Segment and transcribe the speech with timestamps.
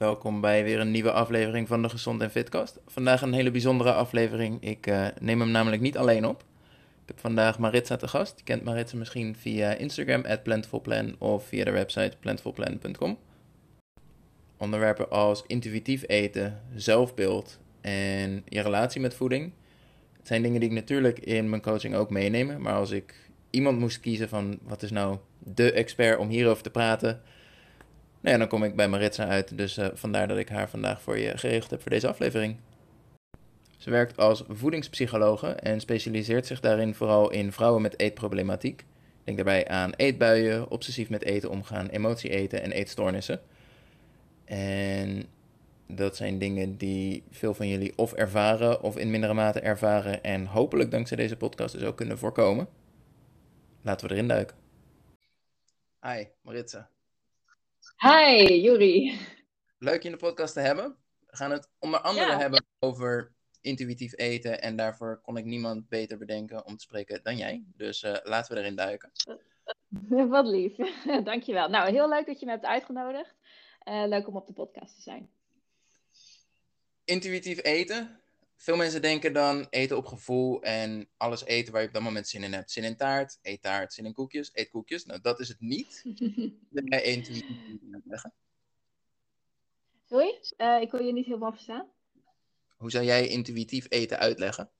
[0.00, 2.78] Welkom bij weer een nieuwe aflevering van de Gezond en Fitcast.
[2.86, 4.62] Vandaag een hele bijzondere aflevering.
[4.62, 6.44] Ik uh, neem hem namelijk niet alleen op.
[7.02, 8.34] Ik heb vandaag Maritza te gast.
[8.36, 13.18] Je kent Maritza misschien via Instagram, at Plantfulplan, of via de website plantfulplan.com.
[14.56, 19.52] Onderwerpen als intuïtief eten, zelfbeeld en je relatie met voeding.
[20.16, 22.60] Het zijn dingen die ik natuurlijk in mijn coaching ook meeneem.
[22.62, 26.70] Maar als ik iemand moest kiezen van wat is nou de expert om hierover te
[26.70, 27.22] praten
[28.20, 31.02] nou ja, dan kom ik bij Maritza uit, dus uh, vandaar dat ik haar vandaag
[31.02, 32.56] voor je geregeld heb voor deze aflevering.
[33.76, 38.84] Ze werkt als voedingspsychologe en specialiseert zich daarin vooral in vrouwen met eetproblematiek.
[39.24, 43.40] Denk daarbij aan eetbuien, obsessief met eten omgaan, emotie eten en eetstoornissen.
[44.44, 45.26] En
[45.86, 50.46] dat zijn dingen die veel van jullie of ervaren of in mindere mate ervaren en
[50.46, 52.68] hopelijk dankzij deze podcast dus ook kunnen voorkomen.
[53.82, 54.56] Laten we erin duiken.
[56.00, 56.90] Hi, Maritza.
[58.02, 59.18] Hi, Juri.
[59.78, 60.96] Leuk je in de podcast te hebben.
[61.26, 64.62] We gaan het onder andere hebben over intuïtief eten.
[64.62, 67.64] En daarvoor kon ik niemand beter bedenken om te spreken dan jij.
[67.76, 69.12] Dus uh, laten we erin duiken.
[70.28, 70.76] Wat lief.
[71.24, 71.68] Dankjewel.
[71.68, 73.34] Nou, heel leuk dat je me hebt uitgenodigd.
[73.88, 75.30] Uh, leuk om op de podcast te zijn.
[77.04, 78.19] Intuïtief eten.
[78.60, 82.28] Veel mensen denken dan eten op gevoel en alles eten waar je op dat moment
[82.28, 82.70] zin in hebt.
[82.70, 85.04] Zin in taart, eet taart, zin in koekjes, eet koekjes.
[85.04, 86.02] Nou, dat is het niet.
[87.02, 87.56] Intuïtief
[87.92, 88.32] uitleggen?
[90.08, 91.86] Sorry, uh, ik wil je niet helemaal verstaan.
[92.76, 94.70] Hoe zou jij intuïtief eten uitleggen?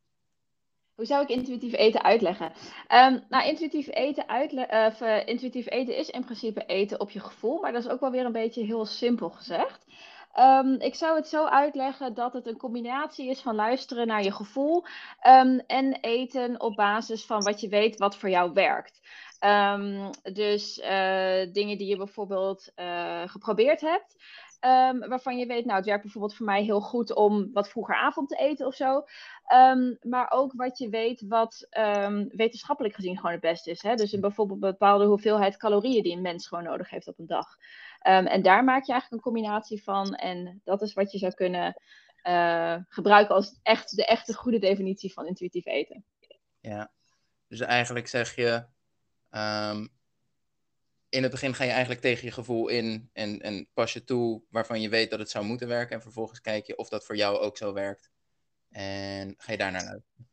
[0.95, 2.53] Hoe zou ik intuïtief eten uitleggen?
[2.89, 7.61] Um, nou, intuïtief eten, uh, uh, intuïtief eten is in principe eten op je gevoel,
[7.61, 9.85] maar dat is ook wel weer een beetje heel simpel gezegd.
[10.39, 14.33] Um, ik zou het zo uitleggen dat het een combinatie is van luisteren naar je
[14.33, 14.85] gevoel
[15.27, 19.01] um, en eten op basis van wat je weet wat voor jou werkt.
[19.45, 24.17] Um, dus uh, dingen die je bijvoorbeeld uh, geprobeerd hebt.
[25.09, 28.29] Waarvan je weet, nou, het werkt bijvoorbeeld voor mij heel goed om wat vroeger avond
[28.29, 29.05] te eten of zo.
[30.01, 31.69] Maar ook wat je weet, wat
[32.29, 33.83] wetenschappelijk gezien gewoon het beste is.
[33.83, 33.95] Hè?
[33.95, 37.57] Dus een bijvoorbeeld bepaalde hoeveelheid calorieën die een mens gewoon nodig heeft op een dag.
[38.01, 40.15] En daar maak je eigenlijk een combinatie van.
[40.15, 41.81] En dat is wat je zou kunnen
[42.23, 46.05] uh, gebruiken als echt de echte goede definitie van intuïtief eten.
[46.61, 46.91] Ja,
[47.49, 48.67] dus eigenlijk zeg je
[51.11, 54.43] in het begin ga je eigenlijk tegen je gevoel in en, en pas je toe
[54.51, 55.97] waarvan je weet dat het zou moeten werken.
[55.97, 58.11] En vervolgens kijk je of dat voor jou ook zo werkt.
[58.71, 60.30] En ga je daar naar luisteren.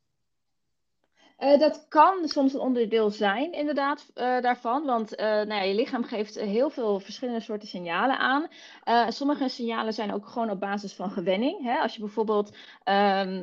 [1.40, 4.86] Uh, dat kan soms een onderdeel zijn, inderdaad, uh, daarvan.
[4.86, 8.48] Want uh, nou ja, je lichaam geeft heel veel verschillende soorten signalen aan.
[9.12, 11.64] sommige signalen zijn ook gewoon op basis van gewenning.
[11.64, 11.78] Hè?
[11.78, 12.56] Als je bijvoorbeeld,
[12.86, 13.42] um,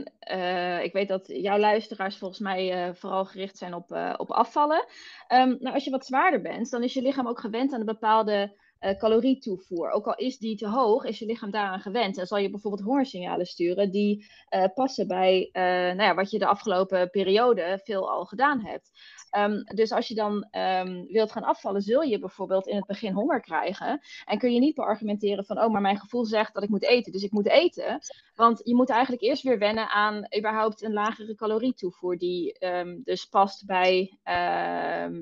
[0.82, 4.84] ik weet dat jouw luisteraars volgens mij vooral gericht zijn op, op afvallen.
[5.28, 7.86] Um, nou, als je wat zwaarder bent, dan is je lichaam ook gewend aan een
[7.86, 9.90] bepaalde uh, calorietoevoer.
[9.90, 12.18] Ook al is die te hoog, is je lichaam daaraan gewend.
[12.18, 16.38] En zal je bijvoorbeeld hongersignalen sturen die uh, passen bij uh, nou ja, wat je
[16.38, 18.90] de afgelopen periode veel al gedaan hebt.
[19.38, 23.12] Um, dus als je dan um, wilt gaan afvallen, zul je bijvoorbeeld in het begin
[23.12, 24.00] honger krijgen.
[24.24, 27.12] En kun je niet beargumenteren van, oh, maar mijn gevoel zegt dat ik moet eten,
[27.12, 27.98] dus ik moet eten.
[28.34, 33.24] Want je moet eigenlijk eerst weer wennen aan überhaupt een lagere calorietoevoer, die um, dus
[33.24, 34.18] past bij,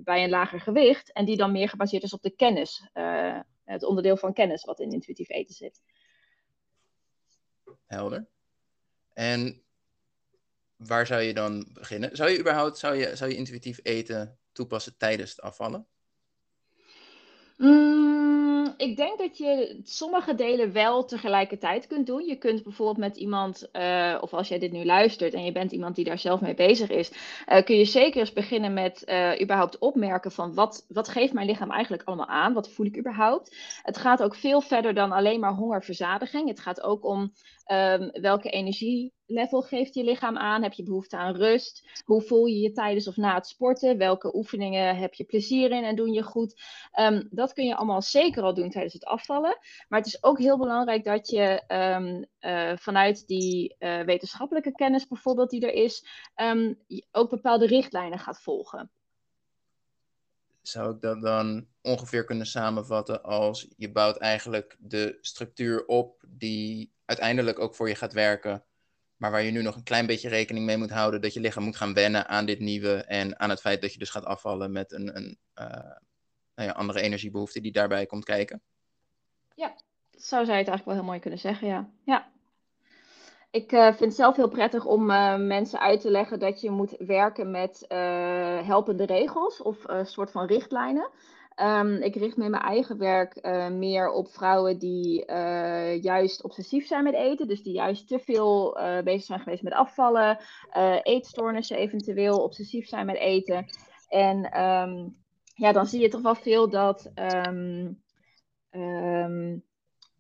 [0.05, 1.13] bij een lager gewicht.
[1.13, 2.89] En die dan meer gebaseerd is op de kennis
[3.73, 5.81] het onderdeel van kennis wat in intuïtief eten zit.
[7.87, 8.27] Helder.
[9.13, 9.63] En
[10.77, 12.17] waar zou je dan beginnen?
[12.17, 15.87] Zou je überhaupt zou je, zou je intuïtief eten toepassen tijdens het afvallen?
[17.57, 18.12] Mm
[18.83, 22.25] ik denk dat je sommige delen wel tegelijkertijd kunt doen.
[22.25, 25.73] Je kunt bijvoorbeeld met iemand, uh, of als jij dit nu luistert en je bent
[25.73, 27.11] iemand die daar zelf mee bezig is,
[27.49, 31.47] uh, kun je zeker eens beginnen met uh, überhaupt opmerken van wat, wat geeft mijn
[31.47, 32.53] lichaam eigenlijk allemaal aan?
[32.53, 33.57] Wat voel ik überhaupt?
[33.83, 36.49] Het gaat ook veel verder dan alleen maar hongerverzadiging.
[36.49, 37.33] Het gaat ook om
[37.73, 40.63] um, welke energie level geeft je lichaam aan?
[40.63, 42.03] Heb je behoefte aan rust?
[42.05, 43.99] Hoe voel je je tijdens of na het sporten?
[43.99, 46.63] Welke oefeningen heb je plezier in en doen je goed?
[47.01, 49.59] Um, dat kun je allemaal zeker al doen tijdens het afvallen.
[49.89, 55.07] Maar het is ook heel belangrijk dat je um, uh, vanuit die uh, wetenschappelijke kennis
[55.07, 56.79] bijvoorbeeld die er is, um,
[57.11, 58.91] ook bepaalde richtlijnen gaat volgen.
[60.63, 66.93] Zou ik dat dan ongeveer kunnen samenvatten als je bouwt eigenlijk de structuur op die
[67.05, 68.65] uiteindelijk ook voor je gaat werken
[69.23, 71.65] maar waar je nu nog een klein beetje rekening mee moet houden dat je lichaam
[71.65, 74.73] moet gaan wennen aan dit nieuwe en aan het feit dat je dus gaat afvallen
[74.73, 75.67] met een, een uh,
[76.55, 78.63] nou ja, andere energiebehoefte die daarbij komt kijken.
[79.55, 79.75] Ja,
[80.11, 81.89] zo zou je het eigenlijk wel heel mooi kunnen zeggen, ja.
[82.05, 82.31] ja.
[83.51, 86.71] Ik uh, vind het zelf heel prettig om uh, mensen uit te leggen dat je
[86.71, 87.85] moet werken met
[88.65, 91.11] helpende regels of een soort van richtlijnen.
[91.55, 96.43] Ehm, ik richt me in mijn eigen werk uh, meer op vrouwen die uh, juist
[96.43, 97.49] obsessief zijn met eten.
[97.49, 100.39] Dus die juist te veel uh, bezig zijn geweest met afvallen,
[101.03, 103.67] eetstoornissen eventueel, obsessief zijn met eten.
[104.09, 105.17] En um,
[105.55, 107.13] ja, dan zie je toch wel veel dat.
[107.15, 108.03] Um,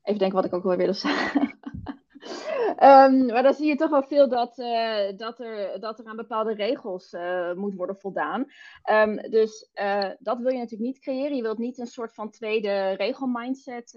[0.02, 1.51] even denken wat ik ook wel wilde zeggen.
[2.82, 6.16] Um, maar dan zie je toch wel veel dat, uh, dat, er, dat er aan
[6.16, 8.46] bepaalde regels uh, moet worden voldaan.
[8.90, 11.36] Um, dus uh, dat wil je natuurlijk niet creëren.
[11.36, 13.92] Je wilt niet een soort van tweede regelmindset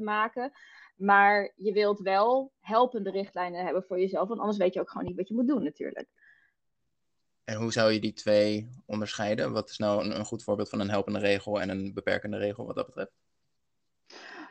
[0.00, 0.52] maken.
[0.96, 4.28] Maar je wilt wel helpende richtlijnen hebben voor jezelf.
[4.28, 6.08] Want anders weet je ook gewoon niet wat je moet doen natuurlijk.
[7.44, 9.52] En hoe zou je die twee onderscheiden?
[9.52, 12.76] Wat is nou een goed voorbeeld van een helpende regel en een beperkende regel wat
[12.76, 13.12] dat betreft?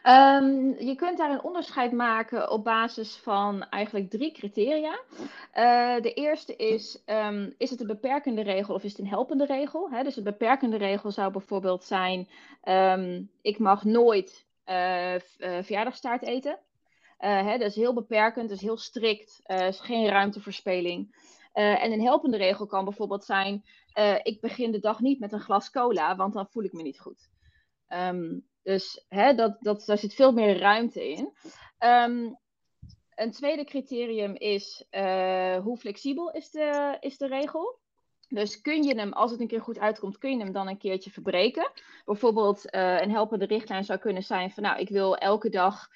[0.03, 4.99] Um, je kunt daar een onderscheid maken op basis van eigenlijk drie criteria.
[5.55, 9.45] Uh, de eerste is, um, is het een beperkende regel of is het een helpende
[9.45, 9.89] regel?
[10.03, 12.27] Dus een beperkende regel zou bijvoorbeeld zijn,
[12.63, 16.59] um, ik mag nooit uh, verjaardagstaart eten.
[17.17, 17.57] Hè?
[17.57, 21.15] Dat is heel beperkend, dat is heel strikt, er is geen ruimteverspeling.
[21.53, 23.63] en een helpende regel kan bijvoorbeeld zijn,
[24.23, 26.99] ik begin de dag niet met een glas cola, want dan voel ik me niet
[26.99, 27.29] goed.
[28.69, 31.33] Dus hè, dat, dat, daar zit veel meer ruimte in.
[31.79, 32.37] Um,
[33.15, 37.79] een tweede criterium is uh, hoe flexibel is de, is de regel.
[38.27, 40.77] Dus kun je hem, als het een keer goed uitkomt, kun je hem dan een
[40.77, 41.71] keertje verbreken.
[42.05, 45.87] Bijvoorbeeld uh, een helpende richtlijn zou kunnen zijn van nou, ik wil elke dag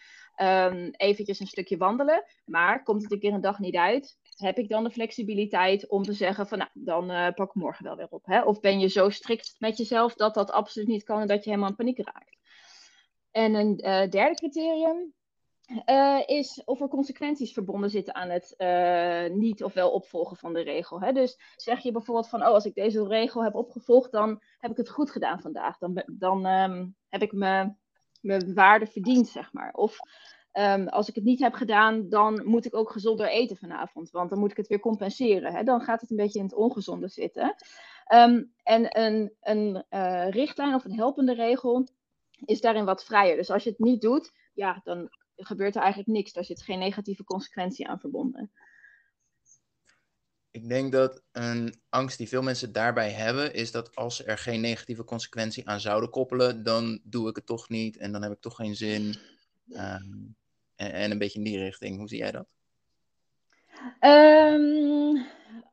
[0.41, 2.23] um, eventjes een stukje wandelen.
[2.45, 6.03] Maar komt het een keer een dag niet uit, heb ik dan de flexibiliteit om
[6.03, 8.25] te zeggen van nou, dan uh, pak ik morgen wel weer op.
[8.25, 8.41] Hè?
[8.41, 11.49] Of ben je zo strikt met jezelf dat dat absoluut niet kan en dat je
[11.49, 12.41] helemaal in paniek raakt.
[13.33, 15.13] En een uh, derde criterium
[15.85, 20.53] uh, is of er consequenties verbonden zitten aan het uh, niet of wel opvolgen van
[20.53, 21.01] de regel.
[21.01, 21.11] Hè?
[21.11, 24.77] Dus zeg je bijvoorbeeld van, oh, als ik deze regel heb opgevolgd, dan heb ik
[24.77, 25.77] het goed gedaan vandaag.
[25.77, 27.77] Dan, dan um, heb ik mijn
[28.53, 29.73] waarde verdiend, zeg maar.
[29.73, 29.97] Of
[30.53, 34.29] um, als ik het niet heb gedaan, dan moet ik ook gezonder eten vanavond, want
[34.29, 35.53] dan moet ik het weer compenseren.
[35.53, 35.63] Hè?
[35.63, 37.55] Dan gaat het een beetje in het ongezonde zitten.
[38.13, 39.83] Um, en een, een
[40.29, 41.87] richtlijn of een helpende regel
[42.45, 43.35] is daarin wat vrijer.
[43.35, 46.33] Dus als je het niet doet, ja, dan gebeurt er eigenlijk niks.
[46.33, 48.51] Daar zit geen negatieve consequentie aan verbonden.
[50.51, 54.37] Ik denk dat een angst die veel mensen daarbij hebben, is dat als ze er
[54.37, 58.31] geen negatieve consequentie aan zouden koppelen, dan doe ik het toch niet en dan heb
[58.31, 59.15] ik toch geen zin.
[59.67, 60.35] Um,
[60.75, 61.97] en, en, een beetje in die richting.
[61.97, 62.47] Hoe zie jij dat?
[64.01, 65.25] Um,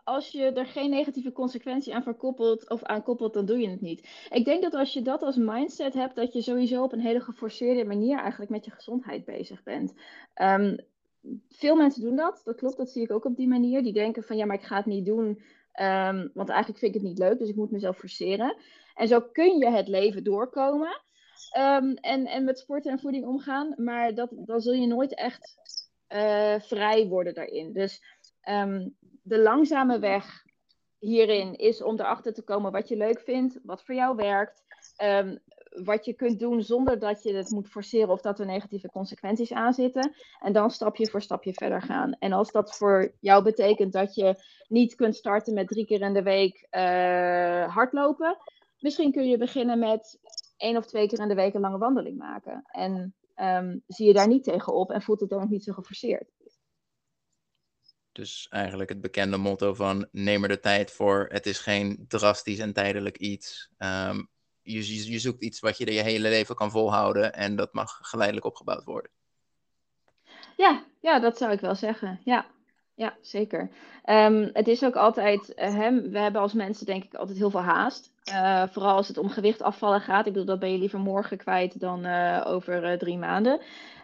[0.04, 3.80] als je er geen negatieve consequentie aan verkoppelt of aan koppelt, dan doe je het
[3.80, 4.26] niet.
[4.30, 7.20] Ik denk dat als je dat als mindset hebt, dat je sowieso op een hele
[7.20, 9.94] geforceerde manier eigenlijk met je gezondheid bezig bent.
[10.42, 10.78] Um,
[11.48, 13.82] veel mensen doen dat, dat klopt, dat zie ik ook op die manier.
[13.82, 15.26] Die denken van ja, maar ik ga het niet doen,
[15.80, 18.56] um, want eigenlijk vind ik het niet leuk, dus ik moet mezelf forceren.
[18.94, 21.00] En zo kun je het leven doorkomen
[22.00, 25.58] en, en met sporten en voeding omgaan, maar dat, dan zul je nooit echt
[26.14, 27.72] uh, vrij worden daarin.
[27.72, 28.02] Dus
[28.48, 30.44] um, de langzame weg
[30.98, 34.62] hierin is om erachter te komen wat je leuk vindt, wat voor jou werkt,
[35.02, 35.38] um,
[35.84, 39.52] wat je kunt doen zonder dat je het moet forceren of dat er negatieve consequenties
[39.52, 40.14] aan zitten.
[40.40, 42.16] En dan stapje voor stapje verder gaan.
[42.18, 44.34] En als dat voor jou betekent dat je
[44.68, 48.36] niet kunt starten met drie keer in de week uh, hardlopen,
[48.78, 50.18] misschien kun je beginnen met
[50.56, 52.64] één of twee keer in de week een lange wandeling maken.
[52.66, 55.72] En um, zie je daar niet tegen op en voelt het dan ook niet zo
[55.72, 56.30] geforceerd.
[58.12, 61.26] Dus eigenlijk het bekende motto van neem er de tijd voor.
[61.28, 63.70] Het is geen drastisch en tijdelijk iets.
[63.78, 64.28] Um,
[64.62, 68.46] je, je, zoekt iets wat je je hele leven kan volhouden en dat mag geleidelijk
[68.46, 69.10] opgebouwd worden.
[70.56, 72.20] Ja, ja dat zou ik wel zeggen.
[72.24, 72.50] Ja,
[73.00, 73.70] ja zeker.
[74.04, 77.60] Um, het is ook altijd, uh, we hebben als mensen denk ik altijd heel veel
[77.60, 78.12] haast.
[78.32, 80.26] Uh, vooral als het om gewicht afvallen gaat.
[80.26, 83.60] Ik bedoel, dat ben je liever morgen kwijt dan uh, over drie maanden.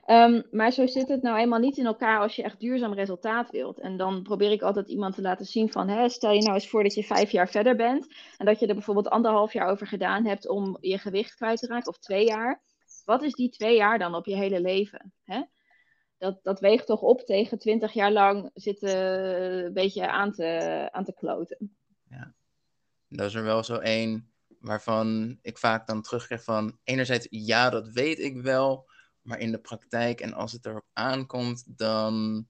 [0.07, 3.51] Um, maar zo zit het nou eenmaal niet in elkaar als je echt duurzaam resultaat
[3.51, 3.81] wilt.
[3.81, 6.69] En dan probeer ik altijd iemand te laten zien van, hè, stel je nou eens
[6.69, 9.87] voor dat je vijf jaar verder bent en dat je er bijvoorbeeld anderhalf jaar over
[9.87, 12.63] gedaan hebt om je gewicht kwijt te raken, of twee jaar.
[13.05, 15.13] Wat is die twee jaar dan op je hele leven?
[15.25, 15.43] Hè?
[16.19, 18.99] Dat, dat weegt toch op tegen twintig jaar lang zitten
[19.65, 21.77] een beetje aan te, aan te kloten.
[22.09, 22.35] Ja,
[23.09, 27.89] dat is er wel zo één waarvan ik vaak dan terugkrijg van, enerzijds ja, dat
[27.89, 32.47] weet ik wel, maar in de praktijk en als het erop aankomt, dan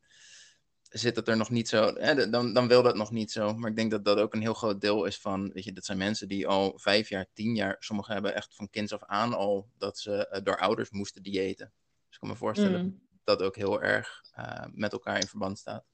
[0.89, 1.85] zit het er nog niet zo.
[1.85, 3.55] Eh, dan, dan wil dat nog niet zo.
[3.55, 5.51] Maar ik denk dat dat ook een heel groot deel is van.
[5.53, 7.77] Weet je, dat zijn mensen die al vijf jaar, tien jaar.
[7.79, 11.73] Sommigen hebben echt van kinds af aan al dat ze uh, door ouders moesten diëten.
[12.07, 13.06] Dus ik kan me voorstellen mm.
[13.27, 15.85] Dat ook heel erg uh, met elkaar in verband staat.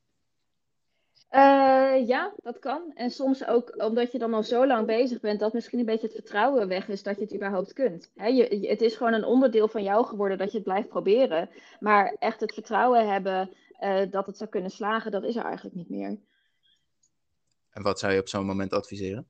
[1.30, 2.92] Uh, ja, dat kan.
[2.94, 6.06] En soms ook omdat je dan al zo lang bezig bent, dat misschien een beetje
[6.06, 8.10] het vertrouwen weg is dat je het überhaupt kunt.
[8.14, 11.50] je, het is gewoon een onderdeel van jou geworden dat je het blijft proberen.
[11.80, 15.74] Maar echt het vertrouwen hebben uh, dat het zou kunnen slagen, dat is er eigenlijk
[15.74, 16.18] niet meer.
[17.70, 19.28] En wat zou je op zo'n moment adviseren?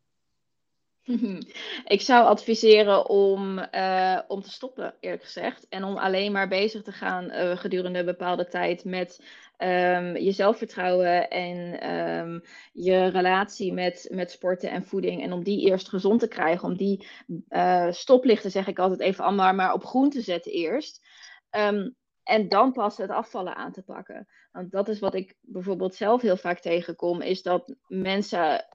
[1.84, 5.68] Ik zou adviseren om, uh, om te stoppen, eerlijk gezegd.
[5.68, 9.24] En om alleen maar bezig te gaan uh, gedurende een bepaalde tijd met
[9.58, 12.42] um, je zelfvertrouwen en um,
[12.72, 15.22] je relatie met, met sporten en voeding.
[15.22, 16.68] En om die eerst gezond te krijgen.
[16.68, 17.06] Om die
[17.48, 21.06] uh, stoplichten, zeg ik altijd even allemaal, maar op groen te zetten eerst.
[21.50, 24.26] Um, en dan pas het afvallen aan te pakken.
[24.52, 28.66] Want dat is wat ik bijvoorbeeld zelf heel vaak tegenkom, is dat mensen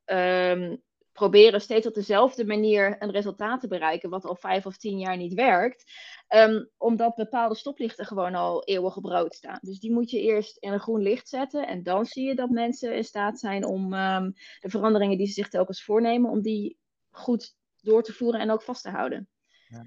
[1.17, 5.17] proberen steeds op dezelfde manier een resultaat te bereiken, wat al vijf of tien jaar
[5.17, 5.91] niet werkt.
[6.35, 9.59] Um, omdat bepaalde stoplichten gewoon al eeuwig op rood staan.
[9.61, 11.67] Dus die moet je eerst in een groen licht zetten.
[11.67, 15.33] En dan zie je dat mensen in staat zijn om um, de veranderingen die ze
[15.33, 16.77] zich telkens voornemen, om die
[17.09, 19.27] goed door te voeren en ook vast te houden.
[19.67, 19.85] Ja.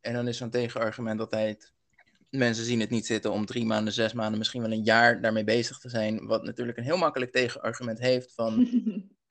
[0.00, 1.72] En dan is zo'n tegenargument altijd
[2.30, 5.44] mensen zien het niet zitten om drie maanden, zes maanden, misschien wel een jaar daarmee
[5.44, 6.26] bezig te zijn.
[6.26, 8.54] Wat natuurlijk een heel makkelijk tegenargument heeft van...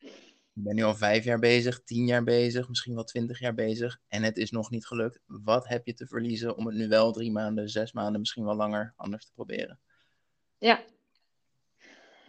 [0.55, 3.99] ik ben nu al vijf jaar bezig, tien jaar bezig, misschien wel twintig jaar bezig
[4.07, 5.19] en het is nog niet gelukt.
[5.25, 8.55] Wat heb je te verliezen om het nu wel drie maanden, zes maanden, misschien wel
[8.55, 9.79] langer anders te proberen?
[10.57, 10.83] Ja.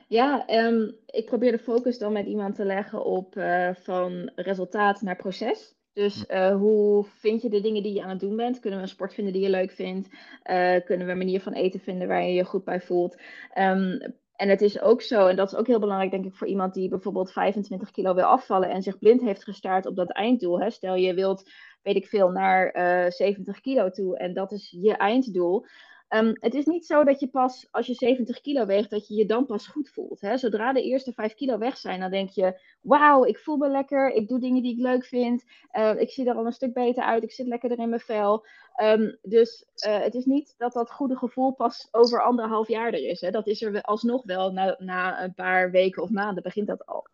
[0.08, 5.02] Ja, um, ik probeer de focus dan met iemand te leggen op uh, van resultaat
[5.02, 5.74] naar proces.
[5.92, 8.60] Dus uh, hoe vind je de dingen die je aan het doen bent?
[8.60, 10.08] Kunnen we een sport vinden die je leuk vindt?
[10.08, 13.20] Uh, kunnen we een manier van eten vinden waar je je goed bij voelt?
[13.58, 16.46] Um, en het is ook zo, en dat is ook heel belangrijk, denk ik, voor
[16.46, 20.60] iemand die bijvoorbeeld 25 kilo wil afvallen en zich blind heeft gestaard op dat einddoel.
[20.60, 20.70] Hè?
[20.70, 21.50] Stel je wilt,
[21.82, 25.66] weet ik veel, naar uh, 70 kilo toe en dat is je einddoel.
[26.14, 29.14] Um, het is niet zo dat je pas als je 70 kilo weegt, dat je
[29.14, 30.20] je dan pas goed voelt.
[30.20, 30.36] Hè?
[30.36, 34.10] Zodra de eerste 5 kilo weg zijn, dan denk je: Wauw, ik voel me lekker.
[34.10, 35.44] Ik doe dingen die ik leuk vind.
[35.72, 37.22] Uh, ik zie er al een stuk beter uit.
[37.22, 38.46] Ik zit lekkerder in mijn vel.
[38.82, 43.08] Um, dus uh, het is niet dat dat goede gevoel pas over anderhalf jaar er
[43.08, 43.20] is.
[43.20, 43.30] Hè?
[43.30, 47.06] Dat is er alsnog wel na, na een paar weken of maanden begint dat al.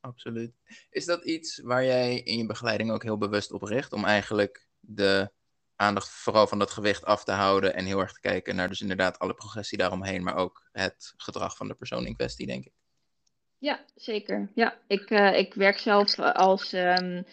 [0.00, 0.52] Absoluut.
[0.90, 3.92] Is dat iets waar jij in je begeleiding ook heel bewust op richt?
[3.92, 5.30] Om eigenlijk de
[5.76, 8.80] aandacht vooral van dat gewicht af te houden en heel erg te kijken naar dus
[8.80, 12.72] inderdaad alle progressie daaromheen, maar ook het gedrag van de persoon in kwestie, denk ik.
[13.58, 14.50] Ja, zeker.
[14.54, 17.24] Ja, ik, uh, ik werk zelf als um,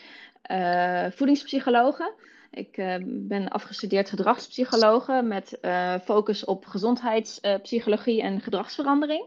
[0.52, 2.14] uh, voedingspsychologe.
[2.52, 5.58] Ik ben afgestudeerd gedragspsychologe met
[6.04, 9.26] focus op gezondheidspsychologie en gedragsverandering.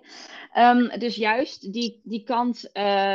[0.58, 2.70] Um, dus juist die, die kant,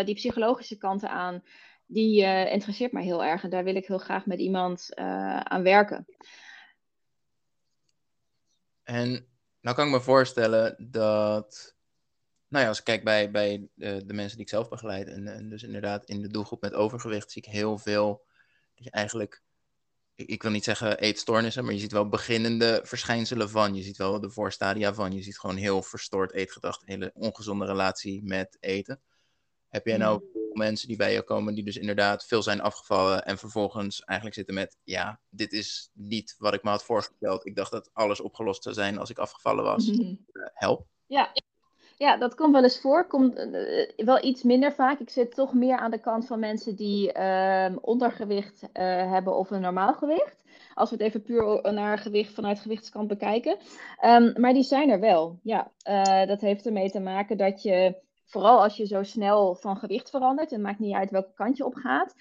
[0.05, 1.43] die psychologische kanten aan
[1.91, 5.39] die uh, interesseert mij heel erg en daar wil ik heel graag met iemand uh,
[5.39, 6.05] aan werken.
[8.83, 9.27] En
[9.61, 11.75] nou kan ik me voorstellen dat,
[12.47, 15.27] nou ja, als ik kijk bij, bij de, de mensen die ik zelf begeleid, en,
[15.27, 18.25] en, dus inderdaad in de doelgroep met overgewicht, zie ik heel veel,
[18.75, 19.41] dat je eigenlijk,
[20.15, 23.75] ik, ik, wil niet zeggen eetstoornissen, maar je ziet wel beginnende verschijnselen van.
[23.75, 25.11] Je ziet wel de voorstadia van.
[25.11, 29.01] Je ziet gewoon heel verstoord eetgedrag, een hele ongezonde relatie met eten.
[29.69, 33.37] Heb jij nou mensen die bij je komen die dus inderdaad veel zijn afgevallen en
[33.37, 37.45] vervolgens eigenlijk zitten met, ja, dit is niet wat ik me had voorgesteld.
[37.45, 39.85] Ik dacht dat alles opgelost zou zijn als ik afgevallen was.
[39.85, 40.85] Mm help.
[41.05, 41.31] Ja.
[41.97, 43.07] Ja, dat komt wel eens voor.
[43.07, 44.99] Komt uh, wel iets minder vaak.
[44.99, 49.61] Ik zit toch meer aan de kant van mensen die uh, ondergewicht hebben of een
[49.61, 50.43] normaal gewicht.
[50.73, 53.57] Als we het even puur naar gewicht vanuit gewichtskant bekijken.
[54.05, 55.39] Um, maar die zijn er wel.
[55.43, 55.71] Ja,
[56.25, 57.95] dat heeft ermee te maken dat je
[58.31, 61.65] vooral als je zo snel van gewicht verandert, en maakt niet uit welke kant je
[61.65, 62.15] op gaat,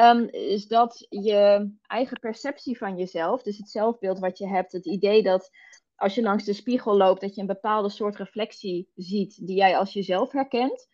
[0.00, 4.86] um, is dat je eigen perceptie van jezelf, dus het zelfbeeld wat je hebt, het
[4.86, 5.50] idee dat
[5.96, 9.76] als je langs de spiegel loopt, dat je een bepaalde soort reflectie ziet die jij
[9.76, 10.88] als jezelf herkent,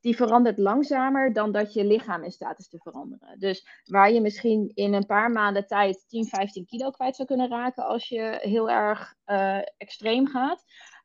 [0.00, 3.38] die verandert langzamer dan dat je lichaam in staat is te veranderen.
[3.38, 7.48] Dus waar je misschien in een paar maanden tijd 10, 15 kilo kwijt zou kunnen
[7.48, 10.64] raken als je heel erg uh, extreem gaat,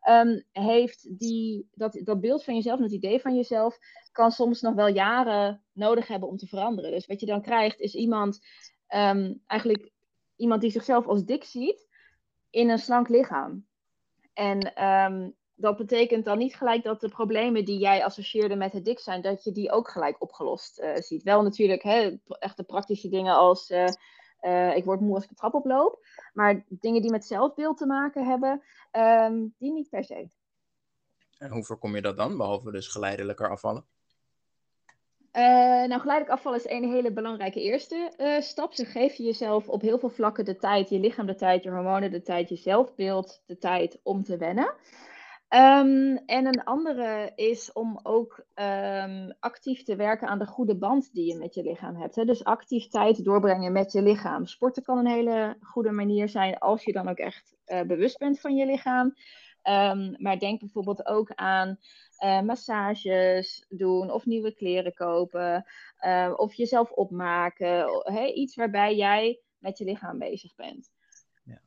[0.10, 3.78] um, heeft die, dat, dat beeld van jezelf, dat idee van jezelf,
[4.12, 6.92] kan soms nog wel jaren nodig hebben om te veranderen.
[6.92, 8.40] Dus wat je dan krijgt is iemand,
[8.96, 9.92] um, eigenlijk
[10.36, 11.88] iemand die zichzelf als dik ziet
[12.50, 13.66] in een slank lichaam.
[14.34, 18.86] En um, dat betekent dan niet gelijk dat de problemen die jij associeerde met het
[18.86, 21.24] dik zijn, dat je die ook gelijk opgelost uh, ziet.
[21.24, 23.88] Wel natuurlijk hè, echte praktische dingen als uh,
[24.42, 26.06] uh, ik word moe als ik de trap oploop.
[26.34, 30.30] Maar dingen die met zelfbeeld te maken hebben, um, die niet per se.
[31.38, 33.86] En hoe voorkom je dat dan, behalve dus geleidelijker afvallen?
[35.34, 35.44] Uh,
[35.88, 38.74] nou, geleidelijk afvallen is een hele belangrijke eerste uh, stap.
[38.74, 41.70] Ze geef je jezelf op heel veel vlakken de tijd, je lichaam de tijd, je
[41.70, 44.74] hormonen de tijd, je zelfbeeld de tijd om te wennen.
[45.48, 51.14] Ehm, en een andere is om ook ehm, actief te werken aan de goede band
[51.14, 52.16] die je met je lichaam hebt.
[52.16, 52.26] Hè?
[52.26, 54.46] Dus actief tijd doorbrengen met je lichaam.
[54.46, 58.40] Sporten kan een hele goede manier zijn als je dan ook echt uh, bewust bent
[58.40, 59.16] van je lichaam.
[59.64, 61.78] Um, maar denk bijvoorbeeld ook aan
[62.24, 65.66] uh, massages doen of nieuwe kleren kopen
[66.02, 67.86] uh, of jezelf opmaken.
[68.04, 68.26] Hè?
[68.26, 70.92] Iets waarbij jij met je lichaam bezig bent.
[71.44, 71.62] Ja.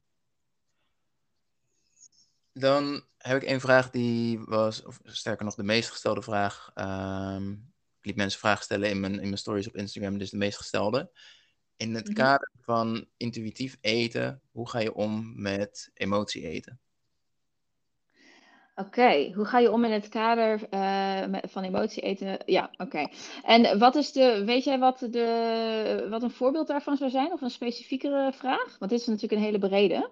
[2.61, 6.71] Dan heb ik een vraag die was, of sterker nog de meest gestelde vraag.
[6.75, 10.37] Um, ik liet mensen vragen stellen in mijn, in mijn stories op Instagram, dus de
[10.37, 11.11] meest gestelde.
[11.77, 12.25] In het mm -hmm.
[12.25, 16.81] kader van intuïtief eten, hoe ga je om met emotie eten?
[18.75, 22.39] Oké, hoe ga je om in het kader uh, van emotie eten?
[22.45, 23.07] Ja, oké.
[23.43, 27.33] En wat is de, weet jij wat, de, wat een voorbeeld daarvan zou zijn?
[27.33, 28.79] Of een specifiekere vraag?
[28.79, 30.11] Want dit is natuurlijk een hele brede.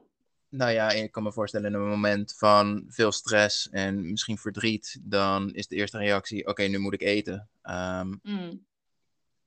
[0.48, 4.98] Nou ja, ik kan me voorstellen in een moment van veel stress en misschien verdriet,
[5.02, 7.48] dan is de eerste reactie: oké, nu moet ik eten.
[7.62, 8.66] Um, mm.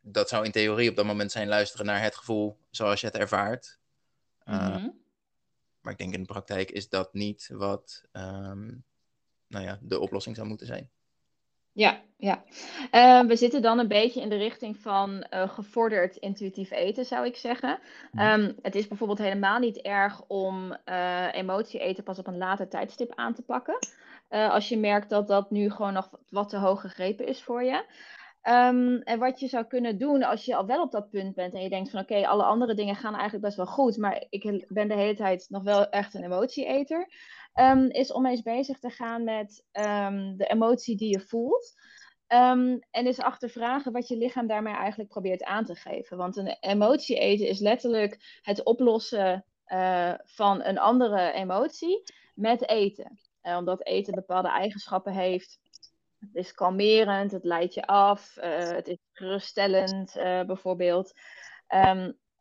[0.02, 3.16] Dat zou in theorie op dat moment zijn luisteren naar het gevoel zoals je het
[3.16, 3.80] ervaart.
[4.46, 4.86] Mm -hmm.
[4.86, 4.90] uh,
[5.82, 8.84] maar ik denk in de praktijk is dat niet wat um,
[9.48, 10.90] nou ja, de oplossing zou moeten zijn.
[11.74, 12.44] Ja, ja.
[12.92, 17.26] Uh, we zitten dan een beetje in de richting van uh, gevorderd intuïtief eten, zou
[17.26, 17.80] ik zeggen.
[18.20, 22.68] Um, het is bijvoorbeeld helemaal niet erg om uh, emotie eten pas op een later
[22.68, 23.78] tijdstip aan te pakken.
[24.30, 27.84] als je merkt dat dat nu gewoon nog wat te hoog gegrepen is voor je.
[28.44, 31.54] Um, en wat je zou kunnen doen als je al wel op dat punt bent
[31.54, 34.66] en je denkt van oké, alle andere dingen gaan eigenlijk best wel goed, maar ik
[34.68, 37.08] ben de hele tijd nog wel echt een emotieeter
[37.60, 41.74] um, is om eens bezig te gaan met um, de emotie die je voelt.
[42.28, 46.18] En eens achtervragen wat je lichaam daarmee eigenlijk probeert aan te geven.
[46.18, 52.04] Want een emotie eten is letterlijk het oplossen uh, van een andere emotie
[52.36, 53.20] met eten.
[53.42, 55.60] Omdat eten bepaalde eigenschappen heeft.
[56.22, 60.14] Het is kalmerend, het leidt je af, uh, het is geruststellend
[60.48, 61.14] bijvoorbeeld.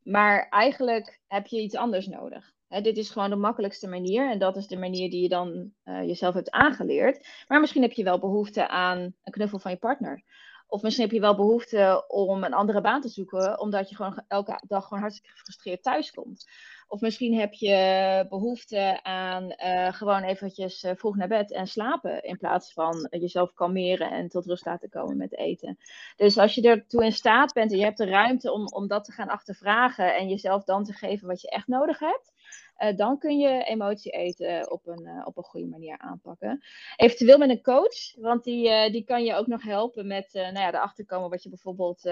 [0.02, 4.56] maar eigenlijk heb je iets anders nodig dit is gewoon de makkelijkste manier en dat
[4.56, 7.26] is de manier die je dan uh, jezelf hebt aangeleerd.
[7.48, 10.22] Maar misschien heb je wel behoefte aan een knuffel van je partner.
[10.66, 14.22] Of misschien heb je wel behoefte om een andere baan te zoeken, omdat je gewoon
[14.28, 16.48] elke dag gewoon hartstikke gefrustreerd thuis komt.
[16.92, 22.22] Of misschien heb je behoefte aan uh, gewoon eventjes uh, vroeg naar bed en slapen.
[22.22, 25.78] In plaats van jezelf kalmeren en tot rust laten komen met eten.
[26.16, 29.04] Dus als je ertoe in staat bent en je hebt de ruimte om, om dat
[29.04, 30.16] te gaan achtervragen.
[30.16, 32.32] En jezelf dan te geven wat je echt nodig hebt.
[32.78, 36.64] Uh, dan kun je emotie eten op een, op een goede manier aanpakken.
[36.96, 40.68] Eventueel met een coach, want die, die kan je ook nog helpen met nou ja,
[40.68, 42.06] erachter komen wat je bijvoorbeeld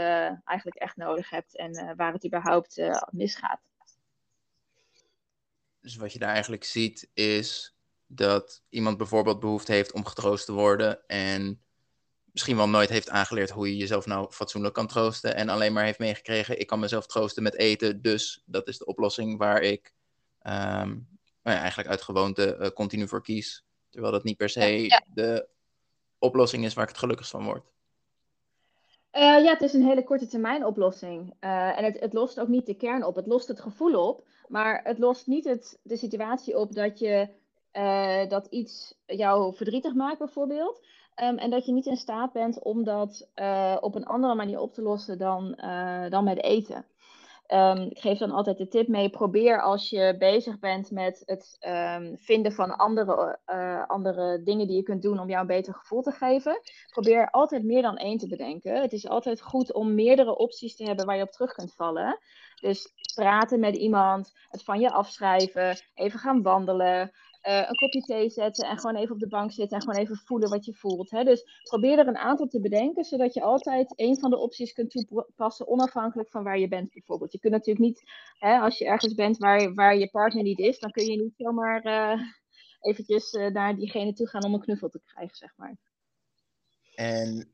[0.45, 3.61] eigenlijk echt nodig hebt en waar het überhaupt misgaat.
[5.81, 10.53] Dus wat je daar eigenlijk ziet is dat iemand bijvoorbeeld behoefte heeft om getroost te
[10.53, 11.63] worden en
[12.33, 15.85] misschien wel nooit heeft aangeleerd hoe je jezelf nou fatsoenlijk kan troosten en alleen maar
[15.85, 19.95] heeft meegekregen, ik kan mezelf troosten met eten, dus dat is de oplossing waar ik
[20.43, 21.09] um,
[21.43, 23.65] nou ja, eigenlijk uit gewoonte uh, continu voor kies.
[23.91, 25.49] Terwijl dat niet per se ja, de
[26.19, 27.67] oplossing is waar ik het gelukkigst van word.
[29.13, 31.35] Uh, ja, het is een hele korte termijn oplossing.
[31.41, 33.15] Uh, en het, het, lost ook niet de kern op.
[33.15, 37.29] Het lost het gevoel op, maar het lost niet het, de situatie op dat je
[37.73, 40.87] uh, dat iets jou verdrietig maakt, bijvoorbeeld.
[41.23, 43.29] Um, en dat je niet in staat bent om dat
[43.81, 45.59] op een andere manier op te lossen dan,
[46.09, 46.87] dan met eten.
[47.55, 51.57] Um, ik geef dan altijd de tip mee: probeer als je bezig bent met het
[52.01, 55.75] um, vinden van andere, uh, andere dingen die je kunt doen om jou een beter
[55.75, 56.61] gevoel te geven.
[56.91, 58.83] Probeer altijd meer dan één te bedenken.
[58.83, 62.19] Het is altijd goed om meerdere opties te hebben waar je op terug kunt vallen.
[62.61, 68.31] Dus praten met iemand, het van je afschrijven, even gaan wandelen, uh, een kopje thee
[68.31, 71.11] zetten en gewoon even op de bank zitten en gewoon even voelen wat je voelt.
[71.11, 71.25] Hè?
[71.25, 74.91] Dus probeer er een aantal te bedenken, zodat je altijd een van de opties kunt
[74.91, 77.33] toepassen, onafhankelijk van waar je bent bijvoorbeeld.
[77.33, 78.03] Je kunt natuurlijk niet,
[78.39, 81.35] hè, als je ergens bent waar, waar je partner niet is, dan kun je niet
[81.37, 82.21] zomaar uh,
[82.81, 85.77] eventjes uh, naar diegene toe gaan om een knuffel te krijgen, zeg maar.
[86.95, 87.53] En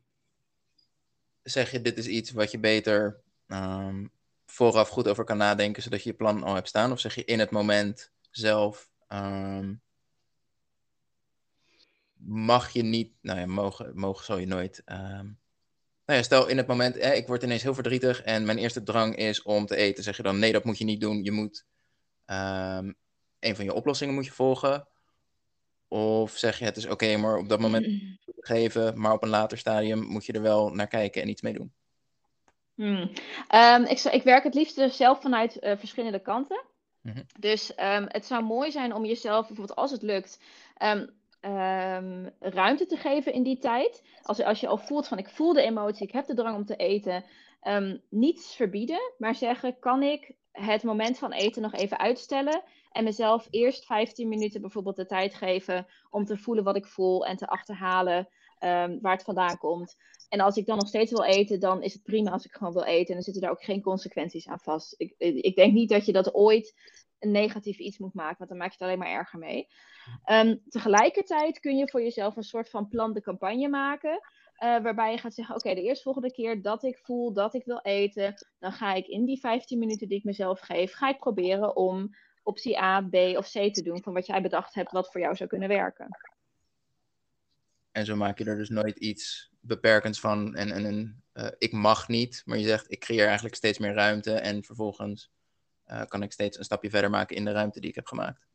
[1.42, 4.10] zeg je, dit is iets wat je beter um,
[4.46, 6.92] vooraf goed over kan nadenken, zodat je je plan al hebt staan?
[6.92, 9.82] Of zeg je in het moment zelf, um,
[12.16, 14.82] mag je niet, nou ja, mogen, mogen zal je nooit.
[14.86, 15.38] Um,
[16.06, 18.82] nou ja, stel in het moment, eh, ik word ineens heel verdrietig en mijn eerste
[18.82, 20.04] drang is om te eten.
[20.04, 21.24] Zeg je dan, nee, dat moet je niet doen.
[21.24, 21.64] Je moet
[22.26, 22.94] um,
[23.40, 24.86] een van je oplossingen moet je volgen.
[25.88, 27.86] Of zeg je, het is oké, okay, maar op dat moment
[28.38, 31.52] geven, maar op een later stadium moet je er wel naar kijken en iets mee
[31.52, 31.72] doen.
[32.74, 33.10] Hmm.
[33.54, 36.62] Um, ik, ik, werk het liefst zelf vanuit uh, verschillende kanten.
[37.12, 37.26] -hmm.
[37.38, 40.40] Dus um, het zou mooi zijn om jezelf, bijvoorbeeld als het lukt,
[40.82, 44.02] um, ehm, ruimte te geven in die tijd.
[44.22, 46.64] Als, als je al voelt van ik voel de emotie, ik heb de drang om
[46.64, 47.24] te eten.
[48.10, 52.62] Niets verbieden, maar zeggen: kan ik het moment van eten nog even uitstellen?
[52.90, 57.26] En mezelf eerst 15 minuten bijvoorbeeld de tijd geven om te voelen wat ik voel
[57.26, 58.28] en te achterhalen
[58.64, 59.96] um, waar het vandaan komt.
[60.28, 62.72] En als ik dan nog steeds wil eten, dan is het prima als ik gewoon
[62.72, 63.08] wil eten.
[63.08, 64.94] En dan zitten daar ook geen consequenties aan vast.
[64.96, 66.74] Ik, ik denk niet dat je dat ooit
[67.18, 69.66] een negatief iets moet maken, want dan maak je het alleen maar erger mee.
[70.30, 74.20] Um, tegelijkertijd kun je voor jezelf een soort van plan de campagne maken.
[74.64, 77.64] Uh, waarbij je gaat zeggen: Oké, okay, de eerstvolgende keer dat ik voel dat ik
[77.64, 81.18] wil eten, dan ga ik in die 15 minuten die ik mezelf geef, ga ik
[81.18, 82.10] proberen om
[82.42, 85.36] optie A, B of C te doen van wat jij bedacht hebt, wat voor jou
[85.36, 86.08] zou kunnen werken.
[87.94, 91.72] En zo maak je er dus nooit iets beperkends van en, en, en uh, ik
[91.72, 95.30] mag niet, maar je zegt ik creëer eigenlijk steeds meer ruimte en vervolgens
[95.86, 98.46] uh, kan ik steeds een stapje verder maken in de ruimte die ik heb gemaakt.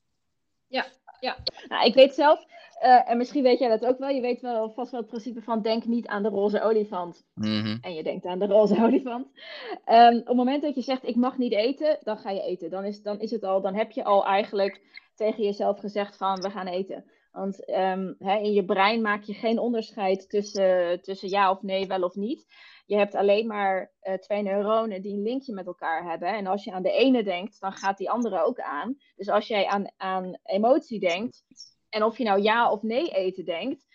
[0.68, 0.86] Ja,
[1.20, 1.38] ja.
[1.68, 2.46] Nou, ik weet zelf,
[2.84, 5.42] uh, en misschien weet jij dat ook wel, je weet wel vast wel het principe
[5.42, 7.26] van denk niet aan de roze olifant.
[7.34, 7.78] Mm -hmm.
[7.82, 9.28] En je denkt aan de roze olifant.
[9.92, 12.70] Um, op het moment dat je zegt ik mag niet eten, dan ga je eten.
[12.70, 14.82] Dan is, dan is het al, dan heb je al eigenlijk
[15.16, 17.06] tegen jezelf gezegd van we gaan eten.
[17.32, 21.88] Want um, hè, in je brein maak je geen onderscheid tussen, tussen ja of nee,
[21.88, 22.46] wel of niet.
[22.86, 26.28] Je hebt alleen maar uh, twee neuronen die een linkje met elkaar hebben.
[26.28, 28.98] En als je aan de ene denkt, dan gaat die andere ook aan.
[29.16, 31.44] Dus als jij aan, aan emotie denkt,
[31.90, 33.88] en of je nou ja of nee eten denkt,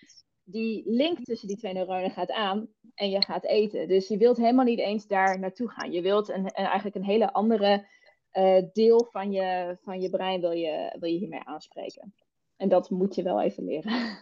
[0.45, 3.89] die link tussen die twee neuronen gaat aan en je gaat eten.
[3.89, 5.93] Dus je wilt helemaal niet eens daar naartoe gaan.
[5.93, 7.89] Je wilt een, eigenlijk een hele andere
[8.33, 12.15] uh, deel van je, van je brein wil je, wil je hiermee aanspreken.
[12.57, 14.19] En dat moet je wel even leren.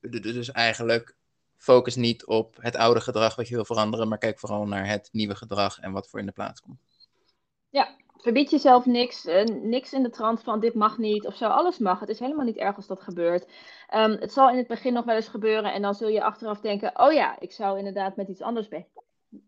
[0.00, 1.16] Dus eigenlijk
[1.56, 5.08] focus niet op het oude gedrag wat je wil veranderen, maar kijk vooral naar het
[5.12, 6.80] nieuwe gedrag en wat voor in de plaats komt.
[7.70, 9.26] Ja, verbied jezelf niks.
[9.26, 11.48] Uh, niks in de trant van dit mag niet of zo.
[11.48, 12.00] Alles mag.
[12.00, 13.44] Het is helemaal niet erg als dat gebeurt.
[13.94, 16.60] Um, het zal in het begin nog wel eens gebeuren en dan zul je achteraf
[16.60, 18.84] denken: oh ja, ik zou inderdaad met iets anders be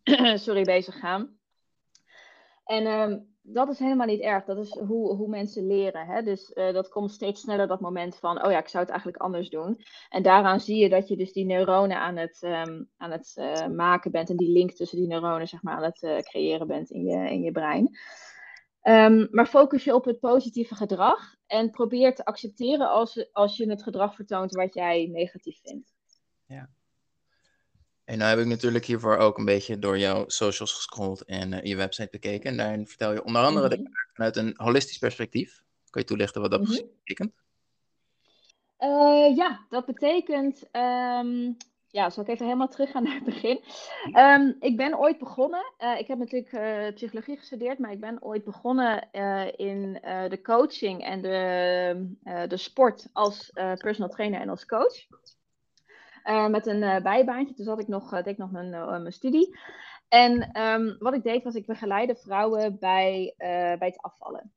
[0.44, 1.38] Sorry, bezig gaan.
[2.64, 4.44] En um, dat is helemaal niet erg.
[4.44, 6.06] Dat is hoe, hoe mensen leren.
[6.06, 6.22] Hè?
[6.22, 9.22] Dus uh, dat komt steeds sneller dat moment van, oh ja, ik zou het eigenlijk
[9.22, 9.80] anders doen.
[10.08, 13.66] En daaraan zie je dat je dus die neuronen aan het, um, aan het uh,
[13.66, 14.30] maken bent.
[14.30, 17.30] En die link tussen die neuronen, zeg maar, aan het uh, creëren bent in je,
[17.30, 17.98] in je brein.
[18.82, 21.34] Um, maar focus je op het positieve gedrag.
[21.46, 25.94] En probeer te accepteren als, als je het gedrag vertoont wat jij negatief vindt.
[26.46, 26.68] Ja.
[28.08, 31.62] En nou heb ik natuurlijk hiervoor ook een beetje door jouw socials gescrolld en uh,
[31.62, 32.50] je website bekeken.
[32.50, 33.92] En daarin vertel je onder andere mm -hmm.
[34.12, 35.62] vanuit een holistisch perspectief.
[35.90, 36.90] Kan je toelichten wat dat mm -hmm.
[37.04, 37.32] betekent?
[38.80, 40.62] Uh, ja, dat betekent.
[40.72, 41.56] Um,
[41.88, 43.60] ja, zal ik even helemaal teruggaan naar het begin.
[44.14, 45.72] Um, ik ben ooit begonnen.
[45.78, 49.08] Uh, ik heb natuurlijk psychologie gestudeerd, maar ik ben ooit begonnen
[49.56, 49.92] in
[50.28, 55.06] de coaching en de, de sport als personal trainer en als coach.
[56.28, 57.54] Uh, met een uh, bijbaantje.
[57.54, 59.58] Toen zat ik nog, uh, deed ik nog mijn, mijn studie.
[60.08, 64.52] En um, wat ik deed was, ik begeleide vrouwen bij, bij het afvallen.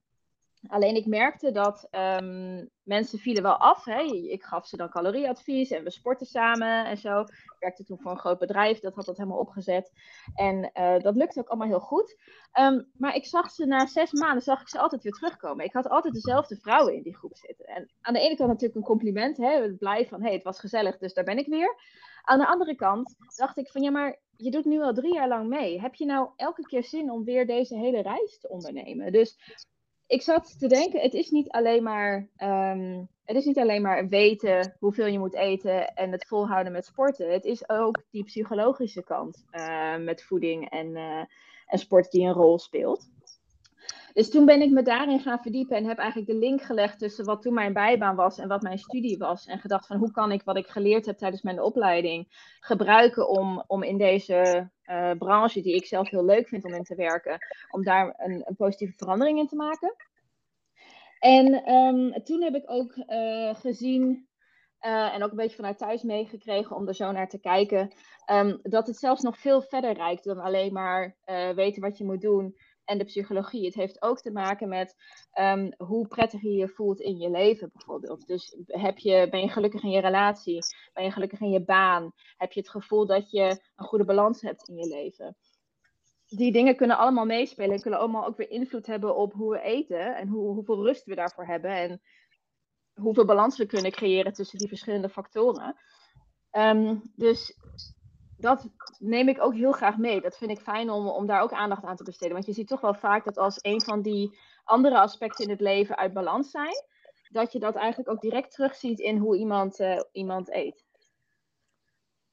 [0.67, 3.85] Alleen ik merkte dat um, mensen vielen wel af.
[3.85, 4.01] Hè.
[4.03, 7.19] Ik gaf ze dan calorieadvies en we sporten samen en zo.
[7.19, 9.91] Ik werkte toen voor een groot bedrijf, dat had dat helemaal opgezet.
[10.35, 12.17] En uh, dat lukte ook allemaal heel goed.
[12.59, 15.65] Um, maar ik zag ze na zes maanden, zag ik ze altijd weer terugkomen.
[15.65, 17.65] Ik had altijd dezelfde vrouwen in die groep zitten.
[17.65, 20.97] En aan de ene kant natuurlijk een compliment, hè, blij van, hé, het was gezellig,
[20.97, 21.75] dus daar ben ik weer.
[22.23, 25.27] Aan de andere kant dacht ik van, ja, maar je doet nu al drie jaar
[25.27, 25.81] lang mee.
[25.81, 29.11] Heb je nou elke keer zin om weer deze hele reis te ondernemen?
[29.11, 29.55] Dus
[30.11, 34.07] ik zat te denken, het is niet alleen maar, um, het is niet alleen maar
[34.07, 37.31] weten hoeveel je moet eten en het volhouden met sporten.
[37.31, 41.23] Het is ook die psychologische kant uh, met voeding en, uh,
[41.65, 43.09] en sport die een rol speelt.
[44.13, 47.25] Dus toen ben ik me daarin gaan verdiepen en heb eigenlijk de link gelegd tussen
[47.25, 49.45] wat toen mijn bijbaan was en wat mijn studie was.
[49.45, 52.27] En gedacht van hoe kan ik wat ik geleerd heb tijdens mijn opleiding
[52.59, 56.83] gebruiken om, om in deze uh, branche, die ik zelf heel leuk vind om in
[56.83, 57.37] te werken,
[57.71, 59.95] om daar een, een positieve verandering in te maken.
[61.19, 64.27] En um, toen heb ik ook uh, gezien
[64.85, 67.91] uh, en ook een beetje vanuit thuis meegekregen om er zo naar te kijken.
[68.31, 71.15] Um, dat het zelfs nog veel verder reikt dan alleen maar
[71.55, 72.55] weten wat je moet doen
[72.91, 73.65] en de psychologie.
[73.65, 74.95] Het heeft ook te maken met
[75.39, 78.27] um, hoe prettig je je voelt in je leven bijvoorbeeld.
[78.27, 80.59] Dus heb je, ben je gelukkig in je relatie?
[80.93, 82.11] Ben je gelukkig in je baan?
[82.37, 85.37] Heb je het gevoel dat je een goede balans hebt in je leven?
[86.25, 89.61] Die dingen kunnen allemaal meespelen en kunnen allemaal ook weer invloed hebben op hoe we
[89.61, 92.01] eten en hoe, hoeveel rust we daarvoor hebben en
[92.93, 95.75] hoeveel balans we kunnen creëren tussen die verschillende factoren.
[96.51, 97.57] Um, dus
[98.41, 100.21] dat neem ik ook heel graag mee.
[100.21, 102.33] Dat vind ik fijn om, om daar ook aandacht aan te besteden.
[102.33, 105.61] Want je ziet toch wel vaak dat als een van die andere aspecten in het
[105.61, 106.83] leven uit balans zijn,
[107.29, 109.79] dat je dat eigenlijk ook direct terugziet in hoe iemand,
[110.11, 110.85] iemand eet.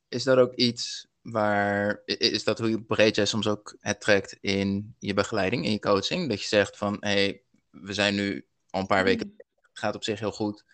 [0.09, 4.38] Is dat ook iets waar, is dat hoe je breed jij soms ook het trekt
[4.40, 6.29] in je begeleiding, in je coaching?
[6.29, 9.68] Dat je zegt van, hé, hey, we zijn nu al een paar weken, het mm.
[9.73, 10.64] gaat op zich heel goed.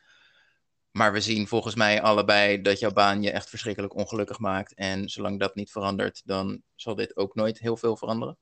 [0.96, 4.74] Maar we zien volgens mij allebei dat jouw baan je echt verschrikkelijk ongelukkig maakt.
[4.74, 8.36] En zolang dat niet verandert, dan zal dit ook nooit heel veel veranderen.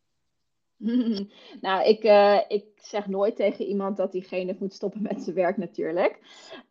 [1.60, 5.56] nou, ik, uh, ik zeg nooit tegen iemand dat diegene moet stoppen met zijn werk
[5.56, 6.18] natuurlijk.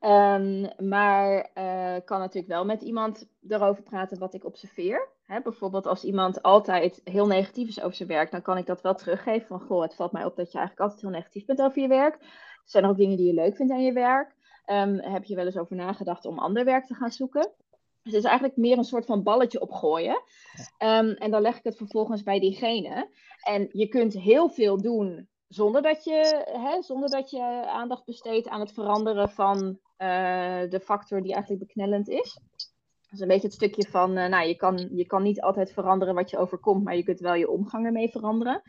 [0.01, 5.09] Um, maar uh, kan natuurlijk wel met iemand erover praten wat ik observeer.
[5.23, 8.81] Hè, bijvoorbeeld als iemand altijd heel negatief is over zijn werk, dan kan ik dat
[8.81, 9.47] wel teruggeven.
[9.47, 11.87] Van goh, het valt mij op dat je eigenlijk altijd heel negatief bent over je
[11.87, 12.17] werk.
[12.65, 14.39] Zijn er ook dingen die je leuk vindt aan je werk?
[14.65, 17.51] Um, heb je wel eens over nagedacht om ander werk te gaan zoeken?
[18.03, 20.21] Dus het is eigenlijk meer een soort van balletje opgooien.
[20.83, 23.09] Um, en dan leg ik het vervolgens bij diegene.
[23.41, 28.47] En je kunt heel veel doen zonder dat je, hè, zonder dat je aandacht besteedt
[28.47, 29.57] aan het veranderen van
[29.97, 32.39] uh, de factor die eigenlijk beknellend is.
[33.01, 35.71] Dat is een beetje het stukje van, uh, nou, je kan, je kan niet altijd
[35.71, 38.61] veranderen wat je overkomt, maar je kunt wel je omgang ermee veranderen.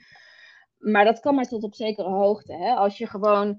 [0.79, 2.53] Maar dat kan maar tot op zekere hoogte.
[2.53, 2.75] Hè?
[2.75, 3.59] Als je gewoon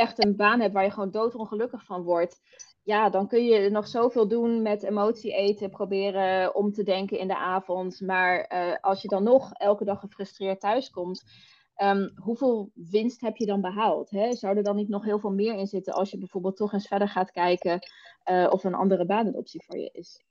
[0.00, 2.40] echt een baan hebt waar je gewoon doodongelukkig van wordt,
[2.82, 7.28] ja, dan kun je nog zoveel doen met emotie eten, proberen om te denken in
[7.28, 8.00] de avond.
[8.00, 11.22] Maar uh, als je dan nog elke dag gefrustreerd thuiskomt,
[11.82, 14.10] um, hoeveel winst heb je dan behaald?
[14.10, 14.34] Hè?
[14.34, 16.88] Zou er dan niet nog heel veel meer in zitten als je bijvoorbeeld toch eens
[16.88, 17.78] verder gaat kijken
[18.30, 20.24] uh, of een andere baan een optie voor je is?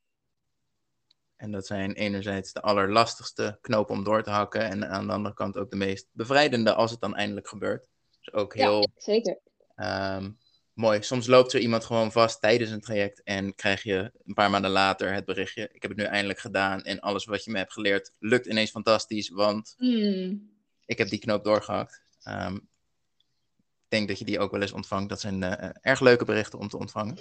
[1.36, 5.36] En dat zijn enerzijds de allerlastigste knopen om door te hakken en aan de andere
[5.36, 7.90] kant ook de meest bevrijdende als het dan eindelijk gebeurt.
[8.20, 8.80] Dus ook heel...
[8.80, 9.40] Ja, zeker.
[9.82, 10.38] Um,
[10.74, 11.02] mooi.
[11.02, 14.72] Soms loopt zo iemand gewoon vast tijdens een traject en krijg je een paar maanden
[14.72, 17.74] later het berichtje: Ik heb het nu eindelijk gedaan en alles wat je me hebt
[17.74, 20.50] geleerd lukt ineens fantastisch, want mm.
[20.86, 22.02] ik heb die knoop doorgehakt.
[22.28, 22.62] Um, ik
[23.90, 25.10] denk dat je die ook wel eens ontvangt.
[25.10, 27.18] Dat zijn uh, erg leuke berichten om te ontvangen.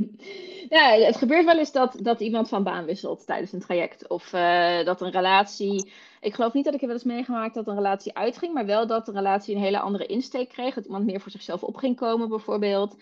[0.68, 4.08] ja, het gebeurt wel eens dat, dat iemand van baan wisselt tijdens een traject.
[4.08, 5.92] Of uh, dat een relatie.
[6.20, 8.86] Ik geloof niet dat ik er wel eens meegemaakt dat een relatie uitging, maar wel
[8.86, 10.74] dat de relatie een hele andere insteek kreeg.
[10.74, 12.96] Dat iemand meer voor zichzelf op ging komen, bijvoorbeeld.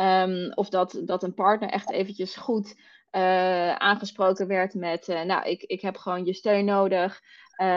[0.00, 2.76] Um, of dat, dat een partner echt eventjes goed
[3.78, 7.20] aangesproken werd met: Nou, ik, ik heb gewoon je steun nodig,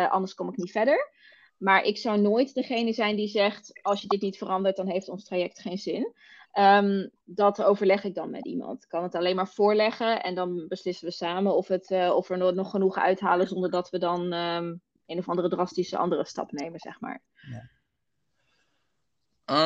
[0.10, 1.13] anders kom ik niet verder.
[1.58, 5.10] Maar ik zou nooit degene zijn die zegt: als je dit niet verandert, dan heeft
[5.10, 6.13] ons traject geen zin.
[6.60, 8.84] Um, dat overleg ik dan met iemand.
[8.84, 12.28] Ik kan het alleen maar voorleggen en dan beslissen we samen of, het, uh, of
[12.28, 16.26] we er nog genoeg uithalen zonder dat we dan um, een of andere drastische andere
[16.26, 17.22] stap nemen, zeg maar.
[17.52, 17.70] Ja.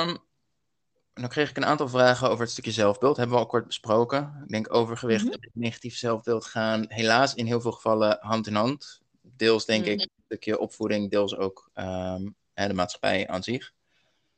[0.07, 0.17] Um,
[1.13, 3.17] dan kreeg ik een aantal vragen over het stukje zelfbeeld.
[3.17, 4.41] Hebben we al kort besproken.
[4.43, 5.41] Ik denk overgewicht mm -hmm.
[5.41, 9.01] en negatief zelfbeeld gaan helaas in heel veel gevallen hand in hand.
[9.37, 13.73] Deels denk mm ik stukje opvoeding, deels ook um, de maatschappij aan zich.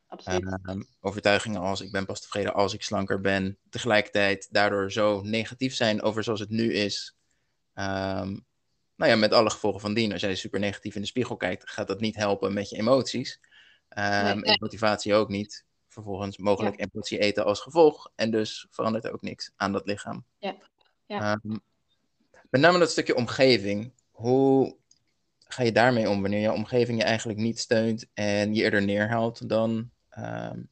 [0.07, 0.57] Absoluut.
[0.69, 5.75] Um, overtuigingen als ik ben pas tevreden als ik slanker ben, tegelijkertijd daardoor zo negatief
[5.75, 7.15] zijn over zoals het nu is.
[7.75, 8.45] Um,
[8.95, 10.11] nou ja, met alle gevolgen van dien.
[10.11, 13.39] Als jij super negatief in de spiegel kijkt, gaat dat niet helpen met je emoties.
[13.89, 14.05] Nee.
[14.05, 15.65] En motivatie ook niet.
[15.87, 16.87] Vervolgens mogelijk ja.
[16.91, 18.11] emotie eten als gevolg.
[18.15, 20.25] En dus verandert er ook niks aan dat lichaam.
[20.37, 20.55] Ja.
[21.05, 21.39] ja.
[22.49, 23.93] met name dat stukje omgeving.
[24.11, 24.79] Hoe
[25.53, 29.49] ga je daarmee om wanneer je omgeving je eigenlijk niet steunt en je eerder neerhaalt
[29.49, 29.69] dan
[30.17, 30.69] um,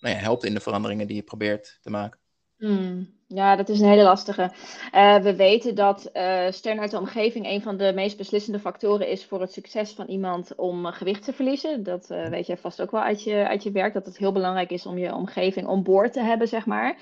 [0.00, 2.18] nou ja, helpt in de veranderingen die je probeert te maken?
[2.58, 3.20] Hmm.
[3.26, 4.52] Ja, dat is een hele lastige.
[4.94, 9.08] Uh, we weten dat uh, steun uit de omgeving een van de meest beslissende factoren
[9.08, 11.82] is voor het succes van iemand om uh, gewicht te verliezen.
[11.82, 14.70] Dat weet jij vast ook wel uit je, uit je werk, dat het heel belangrijk
[14.70, 16.96] is om je omgeving on te hebben, zeg maar.